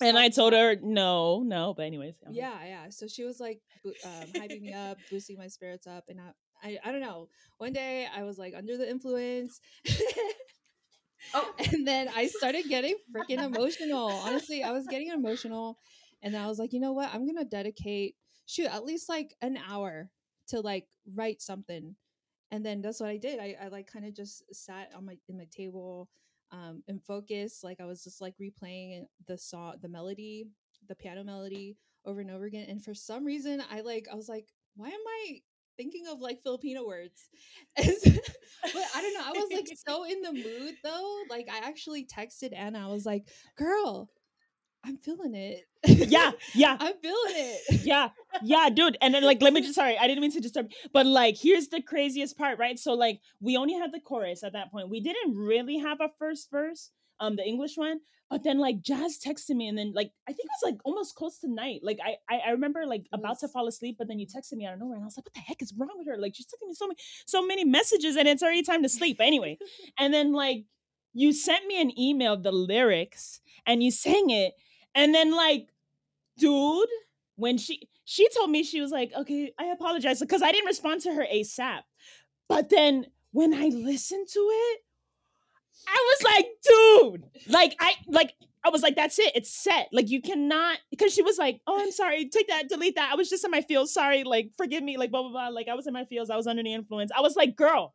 [0.00, 1.74] And I told her no, no.
[1.74, 2.32] But anyways, uh-huh.
[2.34, 2.88] yeah, yeah.
[2.90, 3.60] So she was like
[4.04, 7.28] um, hyping me up, boosting my spirits up, and I, I, I don't know.
[7.58, 9.60] One day I was like under the influence,
[11.34, 14.08] Oh, and then I started getting freaking emotional.
[14.08, 15.78] Honestly, I was getting emotional,
[16.22, 17.12] and I was like, you know what?
[17.12, 20.10] I'm gonna dedicate shoot at least like an hour
[20.48, 21.96] to like write something,
[22.50, 23.38] and then that's what I did.
[23.40, 26.08] I, I like kind of just sat on my in my table,
[26.50, 27.64] um, and focused.
[27.64, 30.46] Like I was just like replaying the song, the melody,
[30.88, 32.66] the piano melody over and over again.
[32.68, 35.40] And for some reason, I like I was like, why am I
[35.76, 37.28] thinking of like Filipino words?
[38.62, 39.24] But I don't know.
[39.26, 41.18] I was like so in the mood though.
[41.28, 42.88] Like I actually texted Anna.
[42.88, 44.08] I was like, "Girl,
[44.84, 45.64] I'm feeling it.
[45.84, 48.10] yeah, yeah, I'm feeling it." yeah,
[48.42, 48.96] yeah, dude.
[49.00, 51.68] And then like, let me just sorry, I didn't mean to disturb, but like, here's
[51.68, 52.78] the craziest part, right?
[52.78, 54.88] So like, we only had the chorus at that point.
[54.88, 57.98] We didn't really have a first verse, um, the English one.
[58.32, 61.16] But then like Jazz texted me, and then like I think it was like almost
[61.16, 61.80] close to night.
[61.82, 64.64] Like I I, I remember like about to fall asleep, but then you texted me
[64.64, 66.16] out of nowhere, and I was like, what the heck is wrong with her?
[66.16, 69.18] Like she's sending me so many so many messages, and it's already time to sleep.
[69.18, 69.58] But anyway,
[69.98, 70.64] and then like
[71.12, 74.54] you sent me an email of the lyrics, and you sang it,
[74.94, 75.68] and then like
[76.38, 76.88] dude
[77.36, 81.02] when she she told me she was like okay i apologize because i didn't respond
[81.02, 81.82] to her asap
[82.48, 84.80] but then when i listened to it
[85.88, 87.24] i was like dude!
[87.48, 89.32] Like i like i was like that's it.
[89.34, 89.88] It's set.
[89.92, 92.28] Like you cannot because she was like oh i'm sorry.
[92.28, 92.68] Take that.
[92.68, 93.10] Delete that.
[93.12, 93.92] I was just in my feels.
[93.92, 94.24] Sorry.
[94.24, 94.96] Like forgive me.
[94.96, 95.48] Like blah blah blah.
[95.48, 96.30] Like i was in my feels.
[96.30, 97.10] I was under the influence.
[97.16, 97.94] I was like girl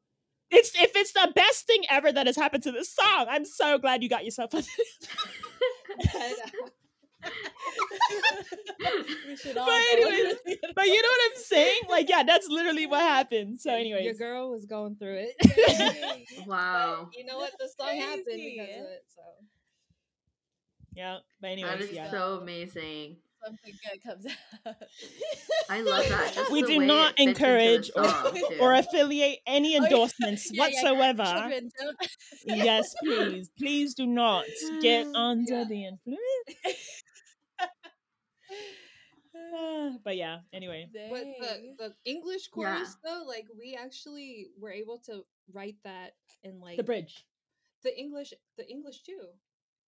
[0.49, 3.77] it's if it's the best thing ever that has happened to this song i'm so
[3.77, 4.51] glad you got yourself
[7.27, 10.35] under we should all But go anyways,
[10.75, 11.79] but you know what I'm saying?
[11.89, 13.59] Like, yeah, that's literally what happened.
[13.59, 16.27] So, anyways, Your girl was going through it.
[16.47, 17.05] wow.
[17.09, 17.51] But you know what?
[17.59, 19.03] The song happened because of it.
[19.15, 19.21] So
[20.93, 21.17] yeah.
[21.41, 22.09] But That anyways, is yeah.
[22.11, 23.17] so amazing.
[23.45, 24.25] something good comes
[24.65, 24.75] out.
[25.69, 26.33] I love that.
[26.33, 28.57] Just We do not it fits into the encourage or, song, too.
[28.59, 29.83] or affiliate any Oh, yeah.
[29.85, 30.81] endorsements Yeah, yeah.
[30.91, 31.23] whatsoever.
[31.23, 31.71] Children,
[32.45, 34.45] yes, please, please do not
[34.81, 35.63] get under Yeah.
[35.65, 37.03] the influence.
[40.03, 42.75] But yeah, anyway, but the, the English Yeah.
[42.75, 47.25] chorus though, like we actually were able to write that in like the bridge.
[47.83, 49.27] the English the English too.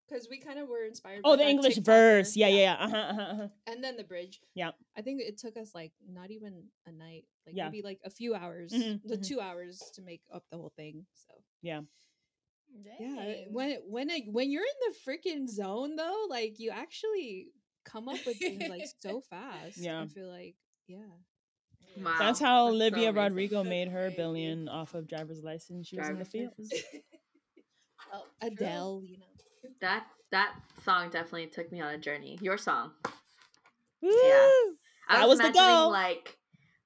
[0.07, 1.21] Because we kind of were inspired.
[1.23, 1.85] Oh, by the English TikToker.
[1.85, 2.35] verse.
[2.35, 2.85] Yeah, yeah, yeah.
[2.85, 3.47] Uh-huh, uh-huh, uh-huh.
[3.67, 4.41] And then the bridge.
[4.55, 4.71] Yeah.
[4.97, 7.65] I think it took us like not even a night, like Yeah.
[7.65, 9.27] maybe like a few hours, Mhm, the mhm.
[9.27, 11.05] two hours to make up the whole thing.
[11.13, 11.81] So yeah,
[12.83, 13.53] Dang.
[13.53, 17.49] when when it, when you're in the freaking zone though, like you actually
[17.91, 19.77] come up with things like so fast.
[19.77, 20.01] Yeah.
[20.01, 20.55] I feel like
[20.87, 20.99] yeah.
[21.97, 22.15] Wow.
[22.19, 23.15] That's how that's Olivia amazing.
[23.15, 25.87] Rodrigo So made her billion off of driver's license.
[25.87, 26.55] She was in the Driver's fields.
[26.71, 27.03] license.
[28.11, 28.23] Oh.
[28.41, 29.25] Adele, you know.
[29.81, 32.39] That that song definitely took me on a journey.
[32.41, 32.91] Your song.
[34.01, 34.09] Woo!
[34.11, 34.73] I
[35.19, 35.91] That was, was the goal.
[35.91, 36.35] like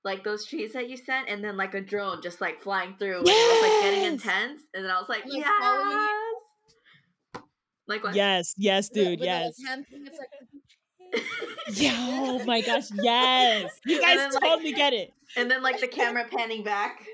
[0.03, 3.19] like those trees that you sent, and then like a drone just like flying through,
[3.19, 6.09] and it was like getting intense, and then I was like, Like, yes.
[7.87, 8.15] Like what?
[8.15, 9.55] Yes, yes, dude, with the, yes.
[9.65, 10.27] hand thing, it's like-
[11.69, 13.79] Yeah, oh my gosh, yes.
[13.85, 15.13] You guys then, like- totally get it.
[15.37, 17.05] and then like the camera panning back.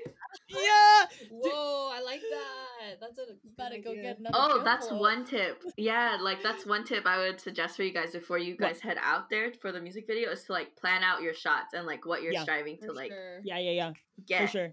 [0.48, 1.06] Yeah.
[1.30, 3.00] Whoa, I like that.
[3.00, 4.34] That's a good Gotta go get another.
[4.34, 5.62] Oh, film that's one tip.
[5.76, 8.60] Yeah, like that's one tip I would suggest for you guys before you What?
[8.60, 11.74] guys head out there for the music video is to like plan out your shots
[11.74, 12.42] and like what you're Yeah.
[12.42, 13.40] striving to like sure.
[13.44, 13.92] Yeah, yeah, yeah.
[14.26, 14.72] get, For sure.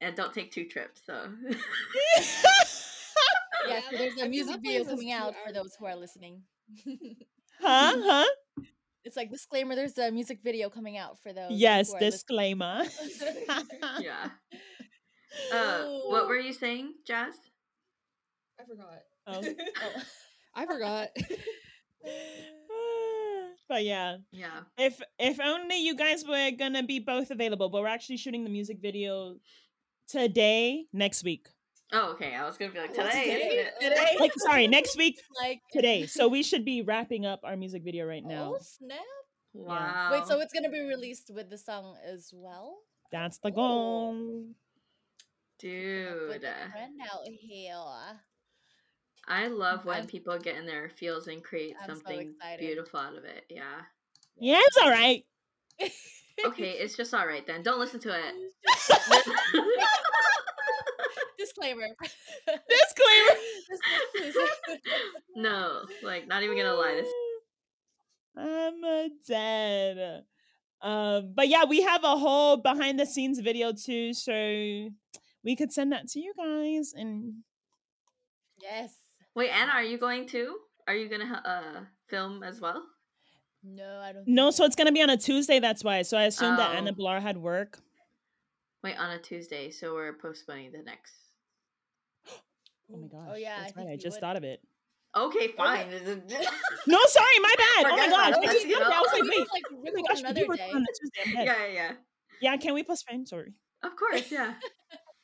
[0.00, 1.00] and don't take two trips.
[1.06, 1.28] So
[2.20, 2.20] Yeah,
[3.68, 6.42] Yeah, so there's a music video coming out for those who are listening.
[7.60, 7.94] Huh?
[8.04, 8.24] Huh?
[9.04, 9.74] It's like disclaimer.
[9.74, 11.50] There's a music video coming out for those.
[11.50, 12.84] Yes, disclaimer.
[14.00, 14.28] yeah.
[15.52, 17.34] Uh, what were you saying, Jazz?
[18.60, 18.98] I forgot.
[19.26, 19.40] Oh.
[19.42, 20.02] Oh.
[20.54, 21.08] I forgot.
[23.68, 24.60] but yeah, Yeah.
[24.76, 28.50] if if only you guys were gonna be both available, but we're actually shooting the
[28.50, 29.36] music video
[30.08, 31.48] today, next week.
[31.92, 32.34] Oh, okay.
[32.34, 33.46] I was gonna be like What's today, today?
[33.46, 33.72] isn't it?
[33.94, 34.16] Today?
[34.20, 36.06] Like, sorry, next week, like today.
[36.06, 38.54] So we should be wrapping up our music video right now.
[38.56, 38.98] Oh snap!
[39.54, 40.10] Wow.
[40.12, 42.76] Wait, so it's gonna be released with the song as well?
[43.10, 44.44] That's the goal.
[45.58, 47.74] dude, With a friend out here.
[49.26, 52.60] I love when I'm- people get in their feels and create I'm something excited.
[52.60, 53.44] beautiful out of it.
[53.48, 53.80] Yeah.
[54.38, 55.24] Yeah, it's all right.
[56.46, 57.62] Okay, it's just all right then.
[57.62, 58.34] Don't listen to it.
[61.38, 61.86] Disclaimer.
[62.46, 63.40] Disclaimer.
[64.16, 64.80] Disclaimer.
[65.36, 66.94] no, like not even gonna lie.
[67.00, 67.08] This
[68.36, 70.22] I'm uh, dead.
[70.80, 75.72] Um, but yeah, we have a whole behind the scenes video too, so we could
[75.72, 76.92] send that to you guys.
[76.96, 77.34] And
[78.60, 78.94] yes.
[79.34, 80.56] Wait, Anna, are you going too?
[80.86, 82.82] Are you gonna uh film as well?
[83.64, 84.26] No, I don't.
[84.28, 85.58] no, so it's gonna be on a Tuesday.
[85.60, 86.02] That's why.
[86.02, 86.94] So I assumed that Anna Oh.
[87.00, 87.78] Blar had work.
[88.84, 91.12] Wait, on a Tuesday, so we're postponing the next.
[92.92, 93.28] Oh my gosh.
[93.32, 93.92] Oh yeah, I that's think right.
[93.92, 94.20] I just would.
[94.20, 94.60] thought of it.
[95.16, 95.88] Okay, fine.
[96.86, 97.86] No, sorry, my bad.
[97.86, 98.30] Oh my gosh.
[98.30, 98.92] about I just You thought.
[98.92, 99.18] I was know?
[99.18, 100.70] like, wait, like oh my gosh, we another day.
[100.74, 101.40] on a Tuesday.
[101.40, 101.92] I'm yeah, yeah, yeah.
[102.40, 103.26] Yeah, can we postpone?
[103.26, 103.52] Sorry.
[103.82, 104.54] Of course, yeah.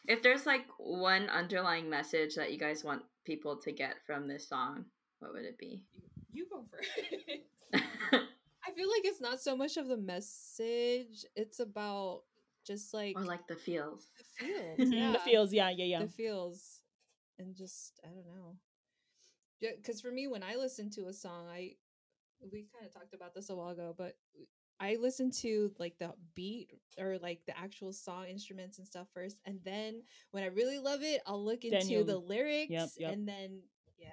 [0.06, 4.48] if there's like one underlying message that you guys want people to get from this
[4.48, 4.84] song,
[5.20, 5.84] what would it be?
[6.32, 6.90] You go first.
[7.74, 12.22] I feel like it's not so much of the message; it's about
[12.66, 14.08] just like or like the feels.
[14.18, 14.78] the feels.
[14.90, 15.12] Mhm, yeah.
[15.12, 15.52] The feels.
[15.52, 16.02] Yeah, yeah, yeah.
[16.02, 16.73] the feels
[17.38, 18.56] and just i don't know
[19.60, 21.72] yeah because for me when i listen to a song i
[22.52, 24.16] we kind of talked about this a while ago but
[24.80, 29.38] i listen to like the beat or like the actual song instruments and stuff first
[29.46, 33.12] and then when i really love it i'll look into you'll- the lyrics yep.
[33.12, 33.60] and then
[33.98, 34.08] yeah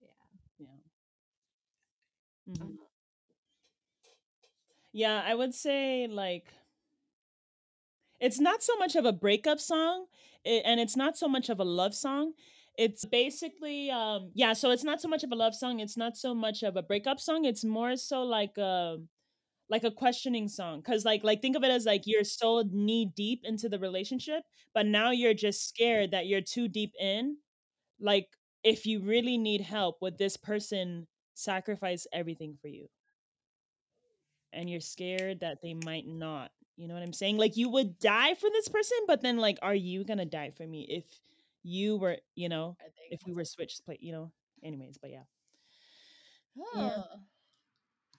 [0.00, 0.08] yeah
[0.58, 0.68] Yeah.
[2.48, 2.58] Mhm.
[2.58, 2.78] don't.
[4.92, 6.52] Yeah, I would say like
[8.22, 10.06] it's not so much of a breakup song
[10.46, 12.34] and it's not so much of a love song.
[12.78, 16.16] It's basically um yeah, so it's not so much of a love song, it's not
[16.16, 18.98] so much of a breakup song, it's more so like a
[19.70, 23.06] like a questioning song cuz like like think of it as like you're so knee
[23.16, 24.44] deep into the relationship,
[24.74, 27.38] but now you're just scared that you're too deep in.
[28.00, 28.28] Like
[28.64, 32.88] if you really need help, would this person sacrifice everything for you?
[34.52, 36.50] and you're scared that they might not.
[36.76, 37.36] You know what I'm saying?
[37.36, 40.66] Like you would die for this person, but then like, are you gonna die for
[40.66, 41.04] me if
[41.62, 42.76] you were, you know,
[43.10, 44.32] if we were switched plate, you know?
[44.62, 45.22] Anyways, but yeah.
[46.74, 47.04] Oh.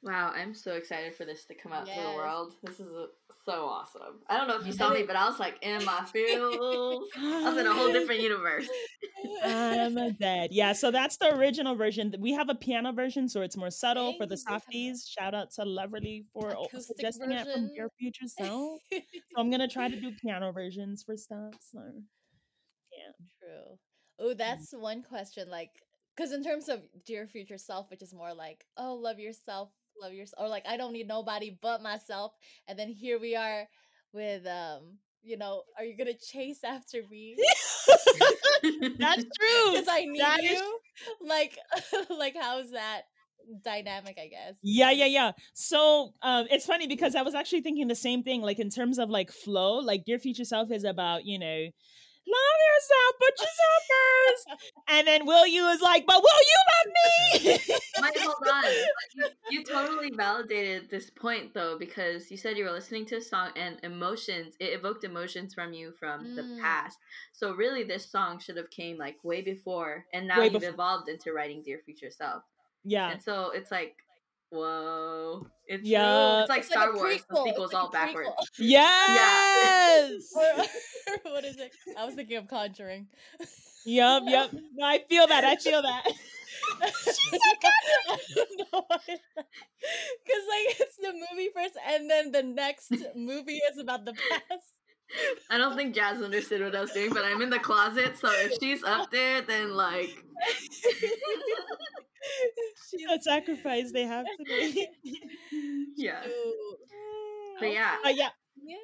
[0.03, 2.55] Wow, I'm so excited for this to come out to the world.
[2.61, 3.07] This is uh
[3.45, 4.19] so awesome.
[4.29, 7.09] I don't know if you saw me, but I was like in my feels.
[7.17, 8.67] I was in a whole different universe.
[9.43, 10.51] I'm dead.
[10.51, 12.13] Yeah, so that's the original version.
[12.19, 15.07] We have a piano version, so it's more subtle for the softies.
[15.07, 17.75] Shout out to Loverly for o- Acoustic suggesting it from version.
[17.75, 18.81] your future self.
[18.91, 18.99] so
[19.37, 21.53] I'm gonna try to do piano versions for stuff.
[21.71, 21.79] So
[22.91, 23.77] yeah, True.
[24.19, 25.49] Oh, that's one question.
[25.49, 25.71] Like,
[26.15, 29.69] because in terms of dear future self, which is more like, oh, love yourself,
[30.01, 32.33] love yourself, or like, I don't need nobody but myself.
[32.67, 33.67] And then here we are
[34.13, 37.35] with, um, you know, are you gonna chase after me?
[38.99, 39.71] that's true.
[39.71, 40.79] Because I need That is you.
[41.21, 41.57] Like,
[42.09, 43.03] like how's that
[43.63, 44.17] dynamic?
[44.19, 44.57] I guess.
[44.61, 45.31] Yeah, yeah, yeah.
[45.53, 48.99] So um, it's funny because I was actually thinking the same thing, like in terms
[48.99, 51.67] of like flow, like your Future Self is about, you know,
[52.28, 54.61] love yourself, put yourself first.
[54.89, 56.93] And then Will You is like, but will you love
[57.43, 57.49] me?
[58.01, 58.63] Wait, hold on.
[59.15, 63.21] You, you totally validated this point though, because you said you were listening to a
[63.21, 64.55] song and emotions.
[64.59, 66.59] It evoked emotions from you from the Mm.
[66.61, 66.97] past.
[67.32, 70.69] So really, this song should have came like way before, and now Way you've before.
[70.74, 72.43] evolved into writing "Dear Future Self."
[72.84, 73.09] yeah.
[73.11, 73.95] And so it's like,
[74.53, 76.41] whoa, it's Yeah.
[76.41, 77.15] it's like It's Star a Wars.
[77.15, 78.29] prequel, The sequel's like all backwards.
[78.29, 78.45] prequel.
[78.59, 80.33] Yes.
[80.35, 80.65] or, or
[81.33, 81.71] what is it?
[81.97, 83.07] I was thinking of Conjuring.
[83.85, 84.51] Yep, yep.
[84.75, 85.43] No, I feel that.
[85.43, 86.03] I feel that.
[90.23, 94.73] Because like it's the movie first, and then the next movie is about the past.
[95.49, 98.30] I don't think Jazz understood what I was doing, but I'm in the closet, so
[98.32, 100.09] if she's up there, then like,
[102.89, 104.89] She's A sacrifice they have to make.
[105.97, 106.22] yeah.
[107.59, 108.30] But yeah, Uh, yeah.
[108.64, 108.78] Yeah.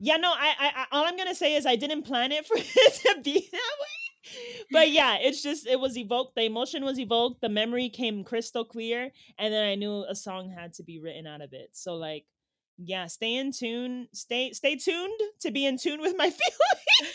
[0.00, 2.56] Yeah, no, I, I, I, all I'm gonna say is I didn't plan it for
[2.58, 4.64] it to be that way.
[4.70, 6.34] But yeah, it's just it was evoked.
[6.34, 7.40] The emotion was evoked.
[7.40, 11.26] The memory came crystal clear, and then I knew a song had to be written
[11.26, 11.70] out of it.
[11.72, 12.24] So like,
[12.78, 14.08] yeah, stay in tune.
[14.12, 17.14] Stay, stay tuned to be in tune with my feelings.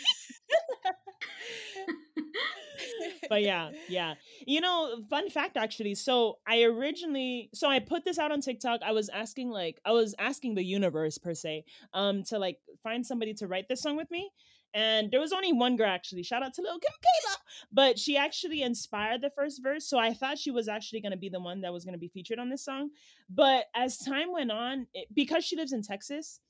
[3.28, 4.14] but yeah, yeah.
[4.46, 5.94] You know, fun fact actually.
[5.94, 8.80] So I originally, so I put this out on TikTok.
[8.84, 13.04] I was asking like, I was asking the universe per se, um, to like find
[13.06, 14.30] somebody to write this song with me.
[14.72, 16.22] And there was only one girl actually.
[16.22, 17.36] Shout out to Lil Kim Kayla,
[17.72, 19.86] but she actually inspired the first verse.
[19.86, 21.98] So I thought she was actually going to be the one that was going to
[21.98, 22.90] be featured on this song.
[23.28, 26.40] But as time went on, it, because she lives in Texas,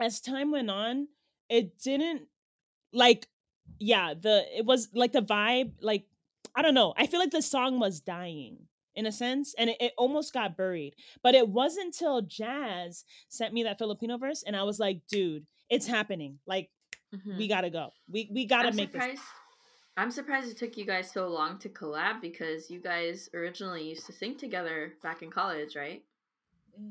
[0.00, 1.06] as time went on,
[1.48, 2.22] it didn't
[2.92, 3.28] like
[3.78, 6.04] yeah the it was like the vibe like
[6.54, 8.58] i don't know i feel like the song was dying
[8.94, 13.52] in a sense and it, it almost got buried but it wasn't until jazz sent
[13.52, 16.70] me that filipino verse and i was like dude it's happening like
[17.14, 17.38] Mhm.
[17.38, 19.20] we gotta go we we gotta I'm make this.
[19.96, 24.06] I'm surprised it took you guys so long to collab because you guys originally used
[24.06, 26.02] to sing together back in college, right?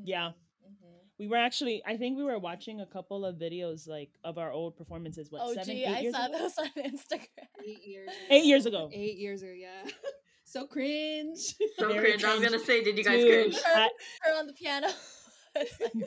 [0.04, 0.30] yeah
[0.66, 1.00] Mhm.
[1.18, 4.50] we were actually i think we were watching a couple of videos like of our
[4.50, 6.38] old performances what Oh, seven gee, eight I years saw ago?
[6.38, 7.48] those on Instagram.
[7.70, 8.10] Eight years.
[8.30, 8.88] Eight years ago.
[8.92, 9.82] Eight years ago, yeah.
[10.44, 11.42] so cringe.
[11.78, 12.24] So Very cringe.
[12.24, 13.56] I was gonna say, did you guys Dude, cringe?
[13.66, 13.90] I-
[14.22, 14.88] Her on the piano.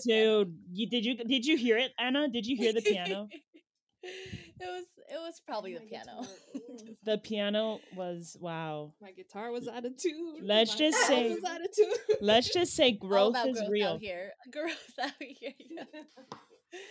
[0.04, 3.42] Dude you did you did you hear it anna did you hear the piano it
[4.60, 6.26] was it was probably the piano.
[7.04, 10.38] the piano was wow My guitar was out of tune.
[10.42, 11.94] Let's My just say- was out of tune.
[12.22, 14.32] let's just say growth is growth real out here.
[14.52, 15.52] Growth out here.
[15.60, 15.84] Yeah.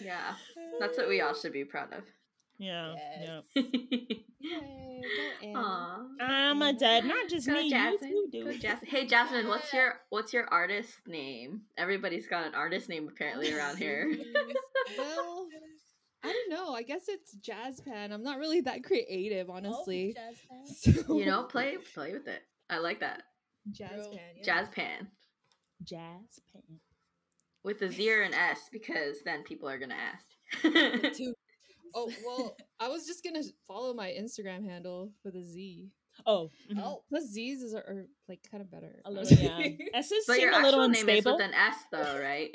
[0.00, 0.34] Yeah,
[0.80, 2.02] that's what we all should be proud of.
[2.58, 3.42] yeah Yes.
[3.56, 3.62] yeah
[4.40, 5.02] Yay,
[5.42, 5.58] go Anna.
[5.58, 6.02] Aw.
[6.20, 7.68] I'm a dad, not just Go me.
[7.70, 8.10] Jasmine.
[8.10, 8.60] You too, Go dude.
[8.62, 8.90] Jasmine.
[8.90, 11.62] Hey Jasmine, what's your what's your artist name?
[11.76, 14.10] Everybody's got an artist name apparently around here.
[14.96, 15.46] well,
[16.24, 16.72] I don't know.
[16.74, 18.12] I guess it's jazz pan.
[18.12, 20.14] I'm not really that creative, honestly.
[20.16, 20.36] Oh, jazz
[20.94, 21.04] band.
[21.06, 22.42] So- you know, play play with it.
[22.68, 23.22] I like that.
[23.70, 24.16] jazz True.
[24.16, 24.20] pan.
[24.36, 24.42] Yeah.
[24.42, 25.08] Jazz pan
[25.84, 26.80] Jazz pan.
[27.62, 30.26] with a Z or an S because then people are gonna ask.
[30.62, 31.34] The two-
[31.94, 35.88] Oh well, I was just gonna follow my Instagram handle with a Z.
[36.26, 36.80] Oh, mhm.
[36.82, 39.00] Oh, Plus Z's is- are, are like kind of better.
[39.04, 39.68] a little yeah.
[39.94, 41.36] S's but seem your a little actual name is unstable.
[41.36, 42.50] with an S though, right?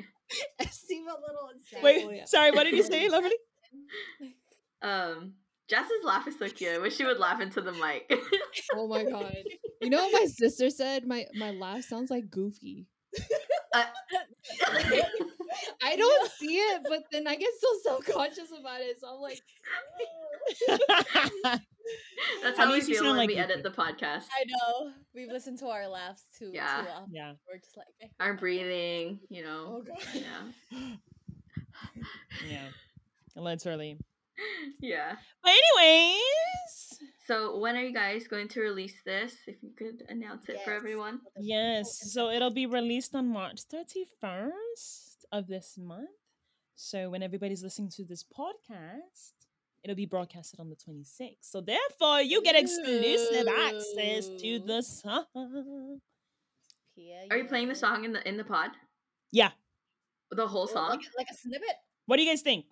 [0.60, 1.84] S seem a little unstable.
[1.84, 2.26] Wait, yeah.
[2.26, 2.52] sorry.
[2.52, 3.32] What did you say, Loverly?
[4.84, 5.34] Um,
[5.68, 6.72] Jess's laugh is so cute.
[6.74, 8.12] I wish she would laugh into the mic.
[8.76, 9.36] Oh my god.
[9.80, 11.06] You know what my sister said?
[11.06, 12.88] My my laugh sounds like Goofy.
[13.74, 13.84] Uh,
[15.84, 18.98] I don't see it, but then I get so self conscious about it.
[19.00, 19.42] So I'm like,
[22.44, 24.26] That's At how we you feel when like we you edit the podcast.
[24.32, 24.92] I know.
[25.14, 26.82] We've listened to our laughs too, Yeah.
[26.82, 27.14] too often.
[27.14, 27.34] yeah.
[27.48, 28.12] We're just like.
[28.20, 29.66] Our breathing, you know.
[29.80, 29.98] oh god.
[30.14, 30.88] Yeah.
[32.50, 32.68] Yeah.
[33.36, 33.98] Literally.
[34.80, 35.16] Yeah.
[35.44, 39.36] But anyways, So when are you guys going to release this?
[39.46, 41.20] If you could announce it for everyone.
[41.40, 42.12] yes.
[42.12, 46.10] So it'll be released on March 31st of this month.
[46.76, 49.34] So when everybody's listening to this podcast,
[49.84, 51.36] it'll be broadcasted on the 26th.
[51.42, 56.00] So therefore, you get exclusive access to the song.
[56.96, 58.72] Pia, Are you playing the song in the in the pod?
[59.32, 59.52] Yeah.
[60.32, 60.90] The whole song?
[60.90, 61.76] Like, like a snippet?
[62.08, 62.66] What do you guys think?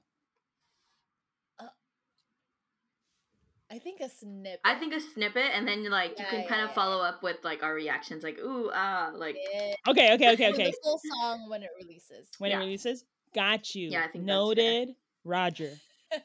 [3.71, 4.59] I think a snippet.
[4.65, 6.73] I think a snippet, and then like you can yeah, kind of yeah.
[6.75, 9.75] follow up with like our reactions, like ooh ah, like Yeah.
[9.87, 10.73] Okay, okay, okay, The okay.
[10.83, 12.27] full song when it releases.
[12.39, 12.57] When Yeah.
[12.57, 13.05] it releases,
[13.35, 13.89] got you.
[13.89, 14.35] Yeah, I think that's fair.
[14.37, 14.95] Noted.
[15.23, 15.71] Roger.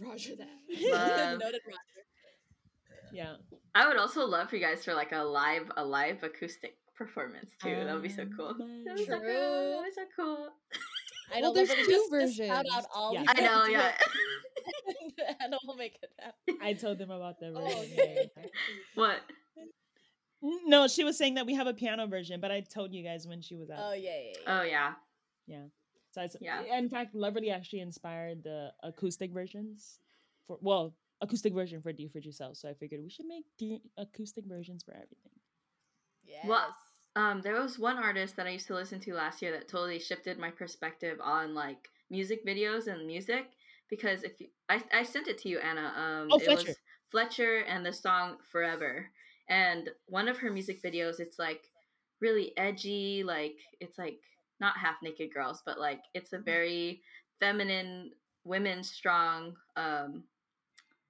[0.00, 0.48] Roger that.
[1.38, 2.00] Noted Roger.
[3.12, 3.34] Yeah.
[3.74, 7.50] I would also love for you guys for like a live a live acoustic performance
[7.62, 7.74] too.
[7.84, 8.54] that would be so Um, cool.
[8.54, 9.20] That would be so cool.
[9.20, 9.32] True.
[9.34, 10.48] That would be so cool.
[11.34, 12.86] I Well, know, there's two just, just shout out versions.
[12.94, 13.24] all Yeah.
[13.28, 13.92] I know, yeah.
[15.40, 16.58] and we'll make it happen.
[16.62, 17.98] I told them about that Oh, version.
[17.98, 18.30] okay.
[18.94, 19.20] what?
[20.42, 23.26] No, she was saying that we have a piano version, but I told you guys
[23.26, 23.78] when she was out.
[23.80, 24.32] Oh yeah, yeah.
[24.46, 24.58] yeah.
[24.60, 24.62] Oh
[25.46, 25.64] yeah.
[26.12, 26.62] so it's, yeah.
[26.78, 29.98] In fact, Loverly actually inspired the acoustic versions
[30.46, 32.56] for well, acoustic version for Dear Future Self.
[32.56, 35.38] So I figured we should make the acoustic versions for everything.
[36.24, 36.46] yes.
[36.46, 36.74] Well,
[37.16, 39.98] Um, there was one artist that I used to listen to last year that totally
[39.98, 43.46] shifted my perspective on like music videos and music
[43.88, 45.92] because if you, I I sent it to you, Anna.
[45.96, 46.68] Um, Oh, it Fletcher.
[46.68, 46.76] was
[47.10, 49.10] Fletcher and the song Forever,
[49.48, 51.62] and one of her music videos, it's like
[52.20, 54.20] really edgy, like it's like
[54.60, 57.02] not half naked girls, but like it's a very
[57.40, 58.12] feminine,
[58.44, 60.22] women strong, um,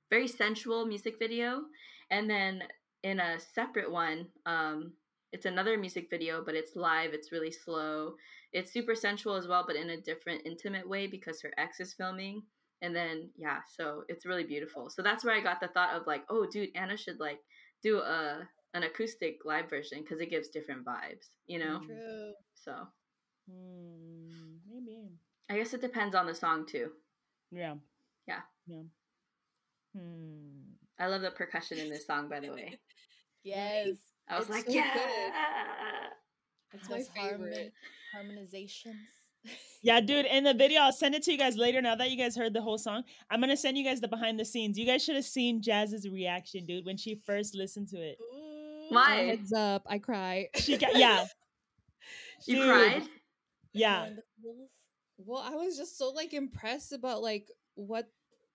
[0.09, 1.62] very sensual music video,
[2.11, 2.62] and then
[3.03, 4.92] in a separate one, um,
[5.33, 7.12] it's another music video, but it's live.
[7.12, 8.14] It's really slow.
[8.53, 11.95] It's super sensual as well, but in a different, intimate way because her ex is
[11.95, 12.43] filming.
[12.83, 14.89] And then yeah, so it's really beautiful.
[14.91, 17.41] So that's where I got the thought of like, oh, dude, Anna should like
[17.83, 21.81] do a an acoustic live version because it gives different vibes, you know.
[21.85, 22.33] True.
[22.55, 22.72] So
[23.51, 25.09] Hmm, maybe.
[25.49, 26.91] I guess it depends on the song too.
[27.51, 27.74] Yeah.
[28.26, 28.41] Yeah.
[28.66, 28.83] Yeah.
[29.97, 30.74] Hmm.
[30.99, 32.78] I love the percussion in this song, by the way.
[33.43, 33.97] Yes.
[34.31, 34.95] I was It's like, so yeah.
[34.95, 35.33] good.
[36.72, 37.72] That's my Those harmon- favorite.
[38.16, 38.95] harmonizations.
[39.83, 41.81] Yeah, dude, in the video, I'll send it to you guys later.
[41.81, 44.39] Now that you guys heard the whole song, I'm gonna send you guys the behind
[44.39, 44.76] the scenes.
[44.78, 48.18] You guys should have seen Jazz's reaction, dude, when she first listened to it.
[48.20, 48.87] Ooh.
[48.91, 49.14] Why?
[49.22, 50.49] Heads up, I cry.
[50.57, 51.24] She got yeah,
[52.47, 52.68] You Dude.
[52.68, 53.03] cried?
[53.72, 53.99] yeah.
[54.01, 54.68] More in the feels.
[55.16, 58.07] Well, I was just so like impressed about like what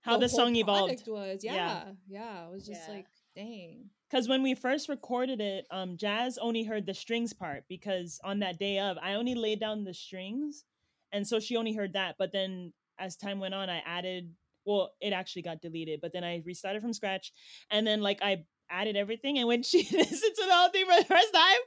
[0.02, 0.90] How the, whole song evolved.
[1.04, 1.40] product was.
[1.44, 1.56] Yeah.
[1.56, 2.46] Yeah, yeah.
[2.48, 2.94] I was just Yeah.
[2.94, 3.90] like, dang.
[4.10, 8.40] Because when we first recorded it, um, Jazz only heard the strings part because on
[8.40, 10.64] that day of, I only laid down the strings,
[11.12, 12.16] and so she only heard that.
[12.18, 14.32] But then as time went on, I added.
[14.66, 17.32] Well, it actually got deleted, but then I restarted from scratch,
[17.70, 19.38] and then like I added everything.
[19.38, 21.60] And when she listened to the whole thing for the first time,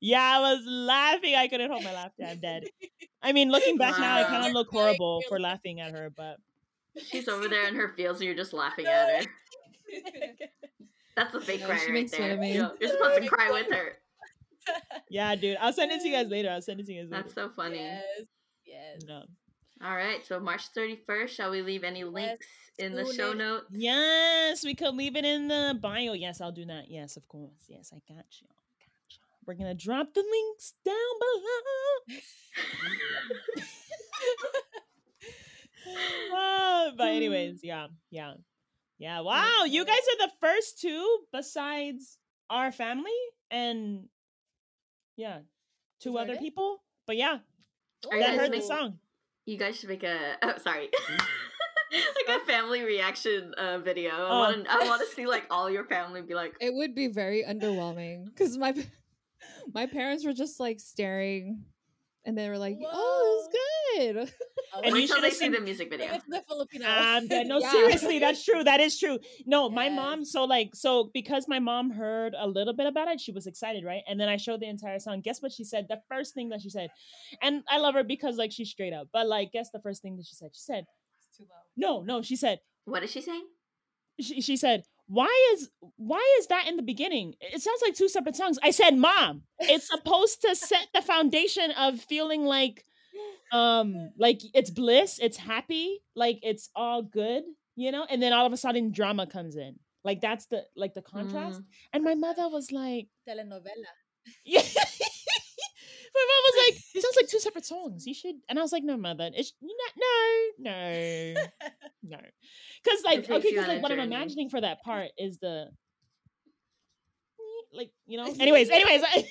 [0.00, 1.34] yeah, I was laughing.
[1.34, 2.24] I couldn't hold my laughter.
[2.24, 2.64] I'm dead.
[3.22, 6.38] I mean, looking back now, I kind of look horrible for laughing at her, but
[7.02, 9.30] She's over there in her feels and you're just laughing at her.
[11.16, 12.20] That's a fake No, cry she right makes there.
[12.20, 12.52] fun of me.
[12.54, 13.92] You know, you're supposed to cry with her.
[15.10, 16.50] yeah, dude, I'll send it to you guys later.
[16.50, 17.22] I'll send it to you guys later.
[17.22, 17.76] That's so funny.
[17.78, 18.02] Yes.
[18.66, 19.02] Yes.
[19.06, 19.22] No.
[19.84, 22.46] All right, so March 31st, shall we leave any links
[22.78, 23.66] in the show notes?
[23.72, 26.12] Yes, we could leave it in the bio.
[26.14, 26.84] Yes, I'll do that.
[26.88, 27.64] Yes, of course.
[27.68, 28.48] Yes, I got you.
[28.78, 29.18] Got you.
[29.46, 32.18] We're gonna drop the links down below.
[36.32, 38.34] Ah, but anyways, yeah, yeah,
[39.04, 39.20] yeah.
[39.20, 42.16] Wow, you guys are the first two besides
[42.48, 43.18] our family
[43.50, 44.08] and
[45.16, 45.38] yeah,
[46.00, 46.40] two other it?
[46.40, 46.82] people.
[47.06, 47.38] But yeah,
[48.10, 48.98] Are you that guys heard the making- song.
[49.46, 50.36] You guys should make a.
[50.42, 50.88] Oh, sorry.
[51.92, 54.10] like a family reaction uh, video.
[54.10, 54.38] I Oh.
[54.40, 54.72] want to.
[54.72, 58.24] I want to see like all your family be like, It would be very underwhelming
[58.24, 58.72] because my
[59.74, 61.62] my parents were just like staring,
[62.24, 65.38] and they were like, "Oh, it's good." I'll And wait you till they should've see
[65.44, 66.12] seen- the music video.
[66.12, 66.86] With the Filipino.
[66.86, 67.70] Um, yeah, no, Yeah.
[67.70, 68.64] seriously, that's true.
[68.64, 69.18] That is true.
[69.46, 70.24] No, my mom.
[70.24, 73.84] So like, so because my mom heard a little bit about it, she was excited,
[73.84, 74.02] right?
[74.08, 75.20] And then I showed the entire song.
[75.20, 75.86] Guess what she said?
[75.88, 76.90] The first thing that she said,
[77.42, 79.08] and I love her because like she's straight up.
[79.12, 80.50] But like, guess the first thing that she said?
[80.54, 80.84] She said,
[81.18, 82.02] It's too low.
[82.02, 83.44] "No, no." She said, What is she saying?
[84.20, 87.34] she, she said, "Why is why is that in the beginning?
[87.40, 91.72] It sounds like two separate songs." I said, "Mom, it's supposed to set the foundation
[91.72, 92.84] of feeling like
[93.52, 97.44] um like it's bliss, it's happy, like it's all good,
[97.76, 98.06] you know?
[98.08, 99.78] And then all of a sudden drama comes in.
[100.04, 101.60] Like that's the like the contrast.
[101.60, 101.64] Mm.
[101.94, 103.90] And my mother was like, Telenovela.
[104.44, 104.60] yeah.
[106.14, 108.06] my mom was like, it sounds like two separate songs.
[108.06, 111.34] You should and I was like, no, mother, it's not no, no,
[112.02, 112.18] no.
[112.88, 115.68] Cause like okay, because like what I'm imagining for that part is the
[117.72, 118.24] like, you know.
[118.38, 119.26] Anyways, anyways, I,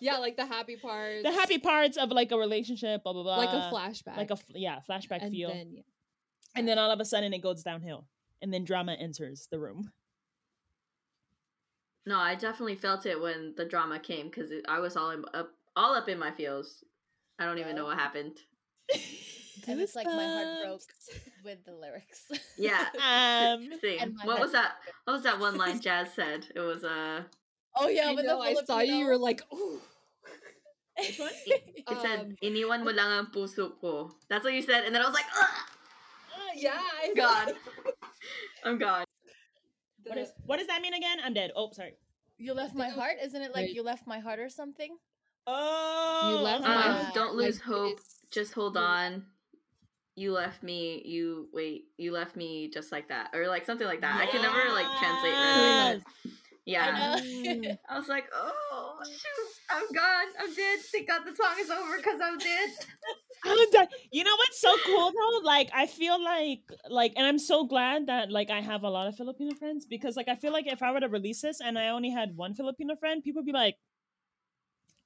[0.00, 3.36] yeah, like the happy parts, the happy parts of like a relationship, blah blah blah.
[3.36, 5.48] like a flashback, Like a yeah, flashback and feel.
[5.50, 5.82] then yeah.
[6.56, 8.06] and then all of a sudden it goes downhill
[8.42, 9.90] and then drama enters the room
[12.06, 15.50] No, I definitely felt it when the drama came because I was all in, up,
[15.76, 16.82] all up in my feels.
[17.38, 18.36] I don't even know what happened.
[19.68, 20.80] and it's like my heart broke
[21.44, 22.24] with the lyrics.
[22.56, 22.86] Yeah.
[22.94, 24.16] um Same.
[24.24, 24.72] What was that?
[25.04, 26.46] What was that one line Jazz said?
[26.54, 27.22] It was uh
[27.76, 28.94] oh yeah, I with know, the I saw you.
[28.94, 29.80] You were like, "Ooh."
[30.98, 31.30] Which one?
[31.46, 34.10] it said Um, iniwan mo lang ang puso ko.
[34.28, 36.54] That's what you said, and then I was like, Ugh!
[36.56, 37.54] yeah, I God.
[38.64, 39.04] I'm gone.
[40.04, 41.94] what, is, what does that mean again i'm dead oh sorry
[42.38, 43.74] You left my think it was- heart, isn't it like Wait.
[43.76, 44.96] you left my heart or something?
[45.46, 47.98] oh You left Um, my don't like, lose hope.
[48.30, 49.26] Just hold on.
[50.18, 51.02] You left me.
[51.06, 51.90] You wait.
[51.98, 54.18] You left me just like that, or like something like that.
[54.18, 55.34] I can never like translate.
[55.34, 56.32] Right, but
[56.72, 56.90] yeah.
[56.92, 57.12] know.
[57.12, 57.78] Uh, mm.
[57.88, 60.30] I was like, oh shoot, I'm gone.
[60.40, 60.78] I'm dead.
[60.92, 62.70] Thank God the song is over because I'm dead.
[63.44, 63.86] I'm done.
[64.10, 68.06] you know what's so cool though like i feel like like and i'm so glad
[68.06, 70.82] that like i have a lot of filipino friends because like i feel like if
[70.82, 73.52] i were to release this and i only had one filipino friend people would be
[73.52, 73.76] like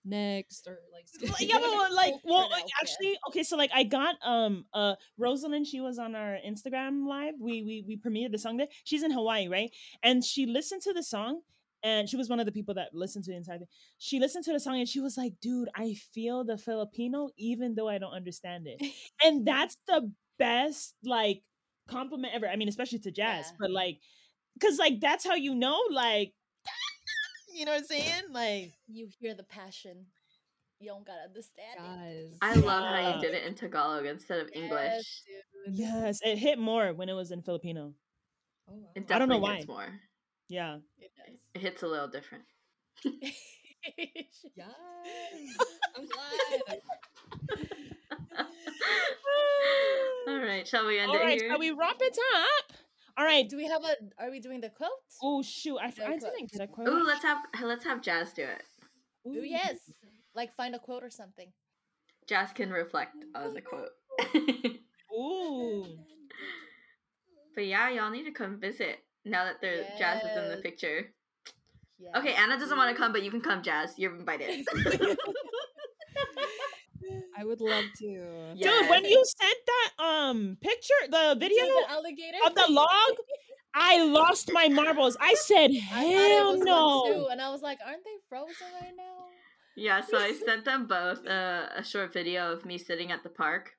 [0.04, 1.06] next or like,
[1.40, 2.48] yeah, but like, well,
[2.80, 3.42] actually, okay.
[3.42, 5.66] So like, I got um uh Rosalind.
[5.66, 7.34] She was on our Instagram live.
[7.40, 8.68] We we we premiered the song there.
[8.84, 9.70] She's in Hawaii, right?
[10.02, 11.40] And she listened to the song,
[11.82, 13.68] and she was one of the people that listened to the entire thing.
[13.98, 17.74] She listened to the song, and she was like, "Dude, I feel the Filipino, even
[17.74, 18.80] though I don't understand it."
[19.24, 21.42] and that's the best like
[21.88, 22.48] compliment ever.
[22.48, 23.56] I mean, especially to jazz, Yeah.
[23.60, 23.98] but like,
[24.60, 26.32] cause like that's how you know, like.
[27.54, 28.22] You know what I'm saying?
[28.32, 30.06] Like, You hear the passion.
[30.80, 31.78] You don't gotta understand it.
[31.78, 32.38] guys.
[32.42, 34.72] I love how you did it in Tagalog instead of English.
[34.82, 35.22] Yes,
[35.66, 35.74] dude.
[35.76, 37.92] yes, it hit more when it was in Filipino.
[38.68, 38.88] Oh, wow.
[38.96, 39.74] It I don't know definitely hits why.
[39.74, 40.00] more.
[40.48, 40.76] Yeah.
[40.98, 41.36] It does.
[41.54, 42.44] It hits a little different.
[43.98, 44.46] Yes,
[45.96, 46.78] I'm glad.
[50.28, 51.50] All right, shall we end All it right, here?
[51.50, 52.76] shall we wrap it up?
[53.16, 53.48] All right.
[53.48, 54.22] Do we have a?
[54.22, 54.90] Are we doing the quote?
[55.22, 55.78] Oh shoot!
[55.78, 56.20] I, No I quote.
[56.20, 56.88] didn't get a quote.
[56.88, 58.62] Ooh, let's have let's have Jazz do it.
[59.28, 59.76] Ooh, yes.
[60.34, 61.52] Like find a quote or something.
[62.28, 63.90] Jazz can reflect on the quote.
[65.14, 65.84] Ooh.
[67.54, 71.12] but yeah, y'all need to come visit now that there's Jazz is in the picture.
[71.98, 72.12] Yes.
[72.16, 73.94] Okay, Anna doesn't want to come, but you can come, Jazz.
[73.96, 74.66] You're invited.
[77.38, 78.52] I would love to.
[78.54, 78.80] Yeah.
[78.80, 83.16] Dude, when you sent that um picture, the video the alligator of the log,
[83.74, 85.16] I lost my marbles.
[85.20, 87.04] I said, I it hell was no.
[87.06, 89.26] too, and I was like, aren't they frozen right now?
[89.76, 93.30] Yeah, so I sent them both uh, a short video of me sitting at the
[93.30, 93.70] park.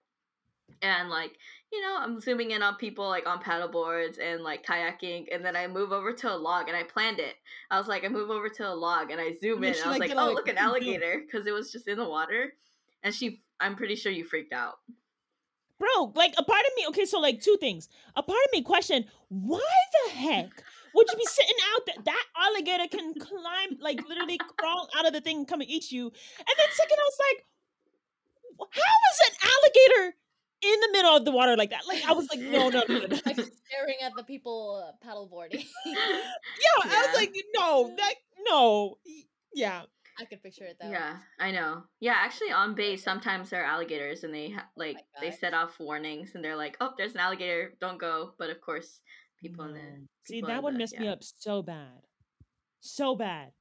[0.82, 1.38] And like,
[1.72, 5.46] you know, I'm zooming in on people like on paddle boards and like kayaking, and
[5.46, 7.36] then I move over to a log and I planned it.
[7.70, 9.74] I was like, I move over to a log and I zoom And in.
[9.74, 11.88] And I was like, like, did, oh, like, look, an alligator, because it was just
[11.88, 12.54] in the water.
[13.04, 14.76] And she, I'm pretty sure you freaked out.
[15.80, 17.90] Bro, like a part of me, okay, so like two things.
[18.16, 19.60] A part of me question, why
[20.06, 20.64] the heck
[20.96, 25.14] would you be sitting out that that alligator can climb, like literally crawl out of
[25.14, 26.06] the thing and come and eat you?
[26.06, 27.46] And then second, I was like,
[28.60, 30.16] "Wh- how is an alligator
[30.62, 31.82] in the middle of the water like that?
[31.88, 33.18] Like I was like, no, no, no, no.
[33.26, 35.66] Like staring at the people uh, paddleboarding.
[35.86, 38.14] Yeah, I was like, no, that
[38.48, 38.98] no.
[39.54, 39.84] Yeah.
[40.20, 40.90] I could picture it though.
[40.90, 41.84] Yeah, I know.
[42.00, 45.80] Yeah, actually, on base sometimes there are alligators, and they ha- like they set off
[45.80, 49.00] warnings, and they're like, "Oh, there's an alligator, don't go." But of course,
[49.40, 50.08] people in the No.
[50.26, 52.02] See, that in would the- mess me up so bad.
[52.82, 53.52] So bad.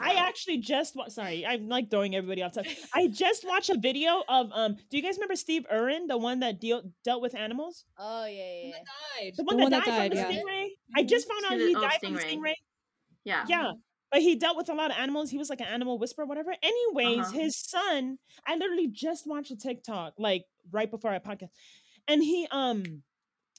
[0.00, 2.52] I actually just wa- sorry, I'm like throwing everybody off.
[2.52, 2.78] topic.
[2.94, 4.76] I just watched a video of um.
[4.90, 8.32] Do you guys remember Steve Irwin, the one that deal dealt with animals, Oh yeah,
[8.32, 8.72] yeah, yeah.
[9.20, 9.32] Died.
[9.36, 10.40] the one, that, died, from the yeah.
[10.40, 10.68] stingray?
[10.96, 12.36] I just found out he oh, died from the stingray.
[12.36, 12.54] stingray.
[13.24, 13.44] Yeah.
[13.48, 13.72] Yeah,
[14.12, 15.30] but he dealt with a lot of animals.
[15.30, 16.54] He was like an animal whisperer, whatever.
[16.62, 17.32] Anyways, Uh-huh.
[17.32, 18.18] his son.
[18.46, 21.50] I literally just watched a TikTok like right before our podcast,
[22.06, 23.02] and he um.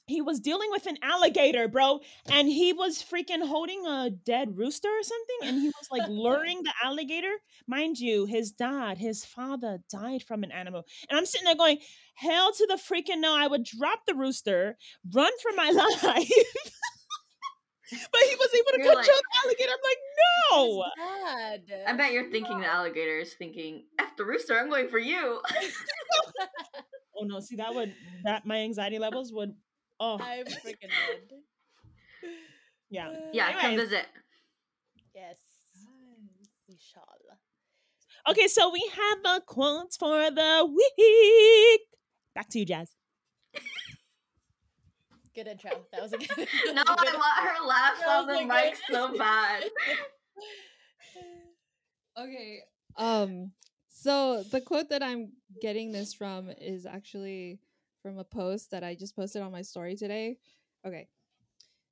[0.06, 2.00] He was dealing with an alligator, bro,
[2.30, 6.62] and he was freaking holding a dead rooster or something, and he was like luring
[6.62, 7.32] the alligator.
[7.66, 11.78] Mind you, his dad, his father, died from an animal, and I'm sitting there going,
[12.16, 14.76] "Hell to the freaking no!" I would drop the rooster,
[15.10, 15.70] run for my
[16.04, 16.04] life,
[17.90, 19.72] but he was able to You're control like- the alligator.
[19.72, 20.02] I'm like,
[20.50, 20.84] no.
[20.96, 21.84] God.
[21.88, 25.40] I bet you're thinking the alligator is thinking, "F the rooster, I'm going for you."
[27.16, 29.54] Oh no, see that would that my anxiety levels would
[30.00, 31.38] oh I'm freaking dead.
[32.90, 33.08] yeah.
[33.08, 33.88] Uh, yeah, come Anyways.
[33.90, 34.06] visit.
[35.14, 35.38] Yes,
[36.68, 37.02] we shall.
[38.28, 40.66] Okay, so we have the quotes for the
[40.98, 41.80] week.
[42.34, 42.90] Back to you, Jazz.
[45.34, 45.70] Good intro.
[45.92, 46.28] That was a good.
[46.36, 48.94] that No, was a I good- want her laugh that on the a mic good-
[48.94, 49.64] so bad.
[52.16, 52.60] Okay.
[52.96, 53.50] Um
[53.88, 57.58] so the quote that I'm getting this from is actually
[58.02, 60.38] from a post that I just posted on my story today.
[60.86, 61.08] Okay.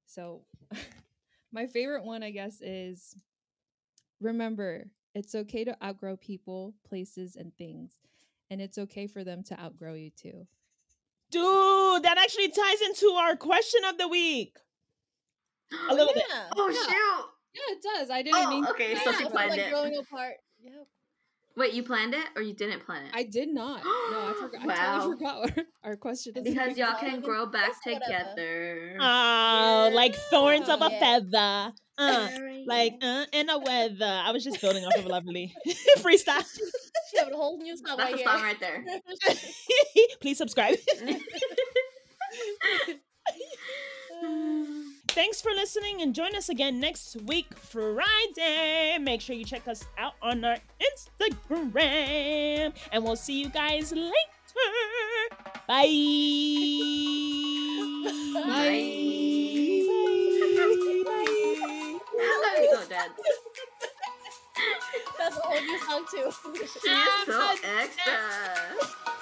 [0.07, 0.45] So
[1.53, 3.17] my favorite one I guess is
[4.21, 4.85] remember,
[5.15, 7.95] it's okay to outgrow people, places and things.
[8.51, 10.47] And it's okay for them to outgrow you too.
[11.33, 14.57] Dude, that actually ties into our question of the week.
[15.91, 16.25] A little bit.
[16.57, 16.75] Oh Yeah.
[16.93, 17.25] shoot!
[17.55, 18.11] Yeah, it does.
[18.11, 19.25] I didn't Oh, mean okay, to so say she that.
[19.25, 19.71] Also, planned like it.
[19.71, 20.35] growing apart.
[20.63, 20.87] Yep.
[21.55, 23.11] Wait, you planned it or you didn't plan it?
[23.15, 23.85] I did not.
[23.85, 24.67] No, I forgot.
[24.67, 24.75] wow.
[24.75, 26.45] I totally forgot what our question is.
[26.45, 28.97] because y'all can grow back together.
[29.01, 31.01] Oh, like thorns of a Yeah.
[31.01, 31.73] feather.
[31.99, 32.29] Uh,
[32.67, 34.21] like uh, in a weather.
[34.25, 35.53] I was just building off of Loverly
[35.99, 36.45] freestyle.
[37.13, 38.85] She have a whole new song That's right a song right there.
[40.21, 40.77] Please subscribe.
[45.09, 48.97] Thanks for listening and join us again next week, Friday.
[48.99, 52.73] Make sure you check us out on our Instagram.
[52.91, 54.15] And we'll see you guys later.
[55.69, 55.89] Bye.
[62.55, 63.11] I'm so dead.
[65.19, 66.31] That's a whole new song too.
[66.83, 69.22] She is so extra.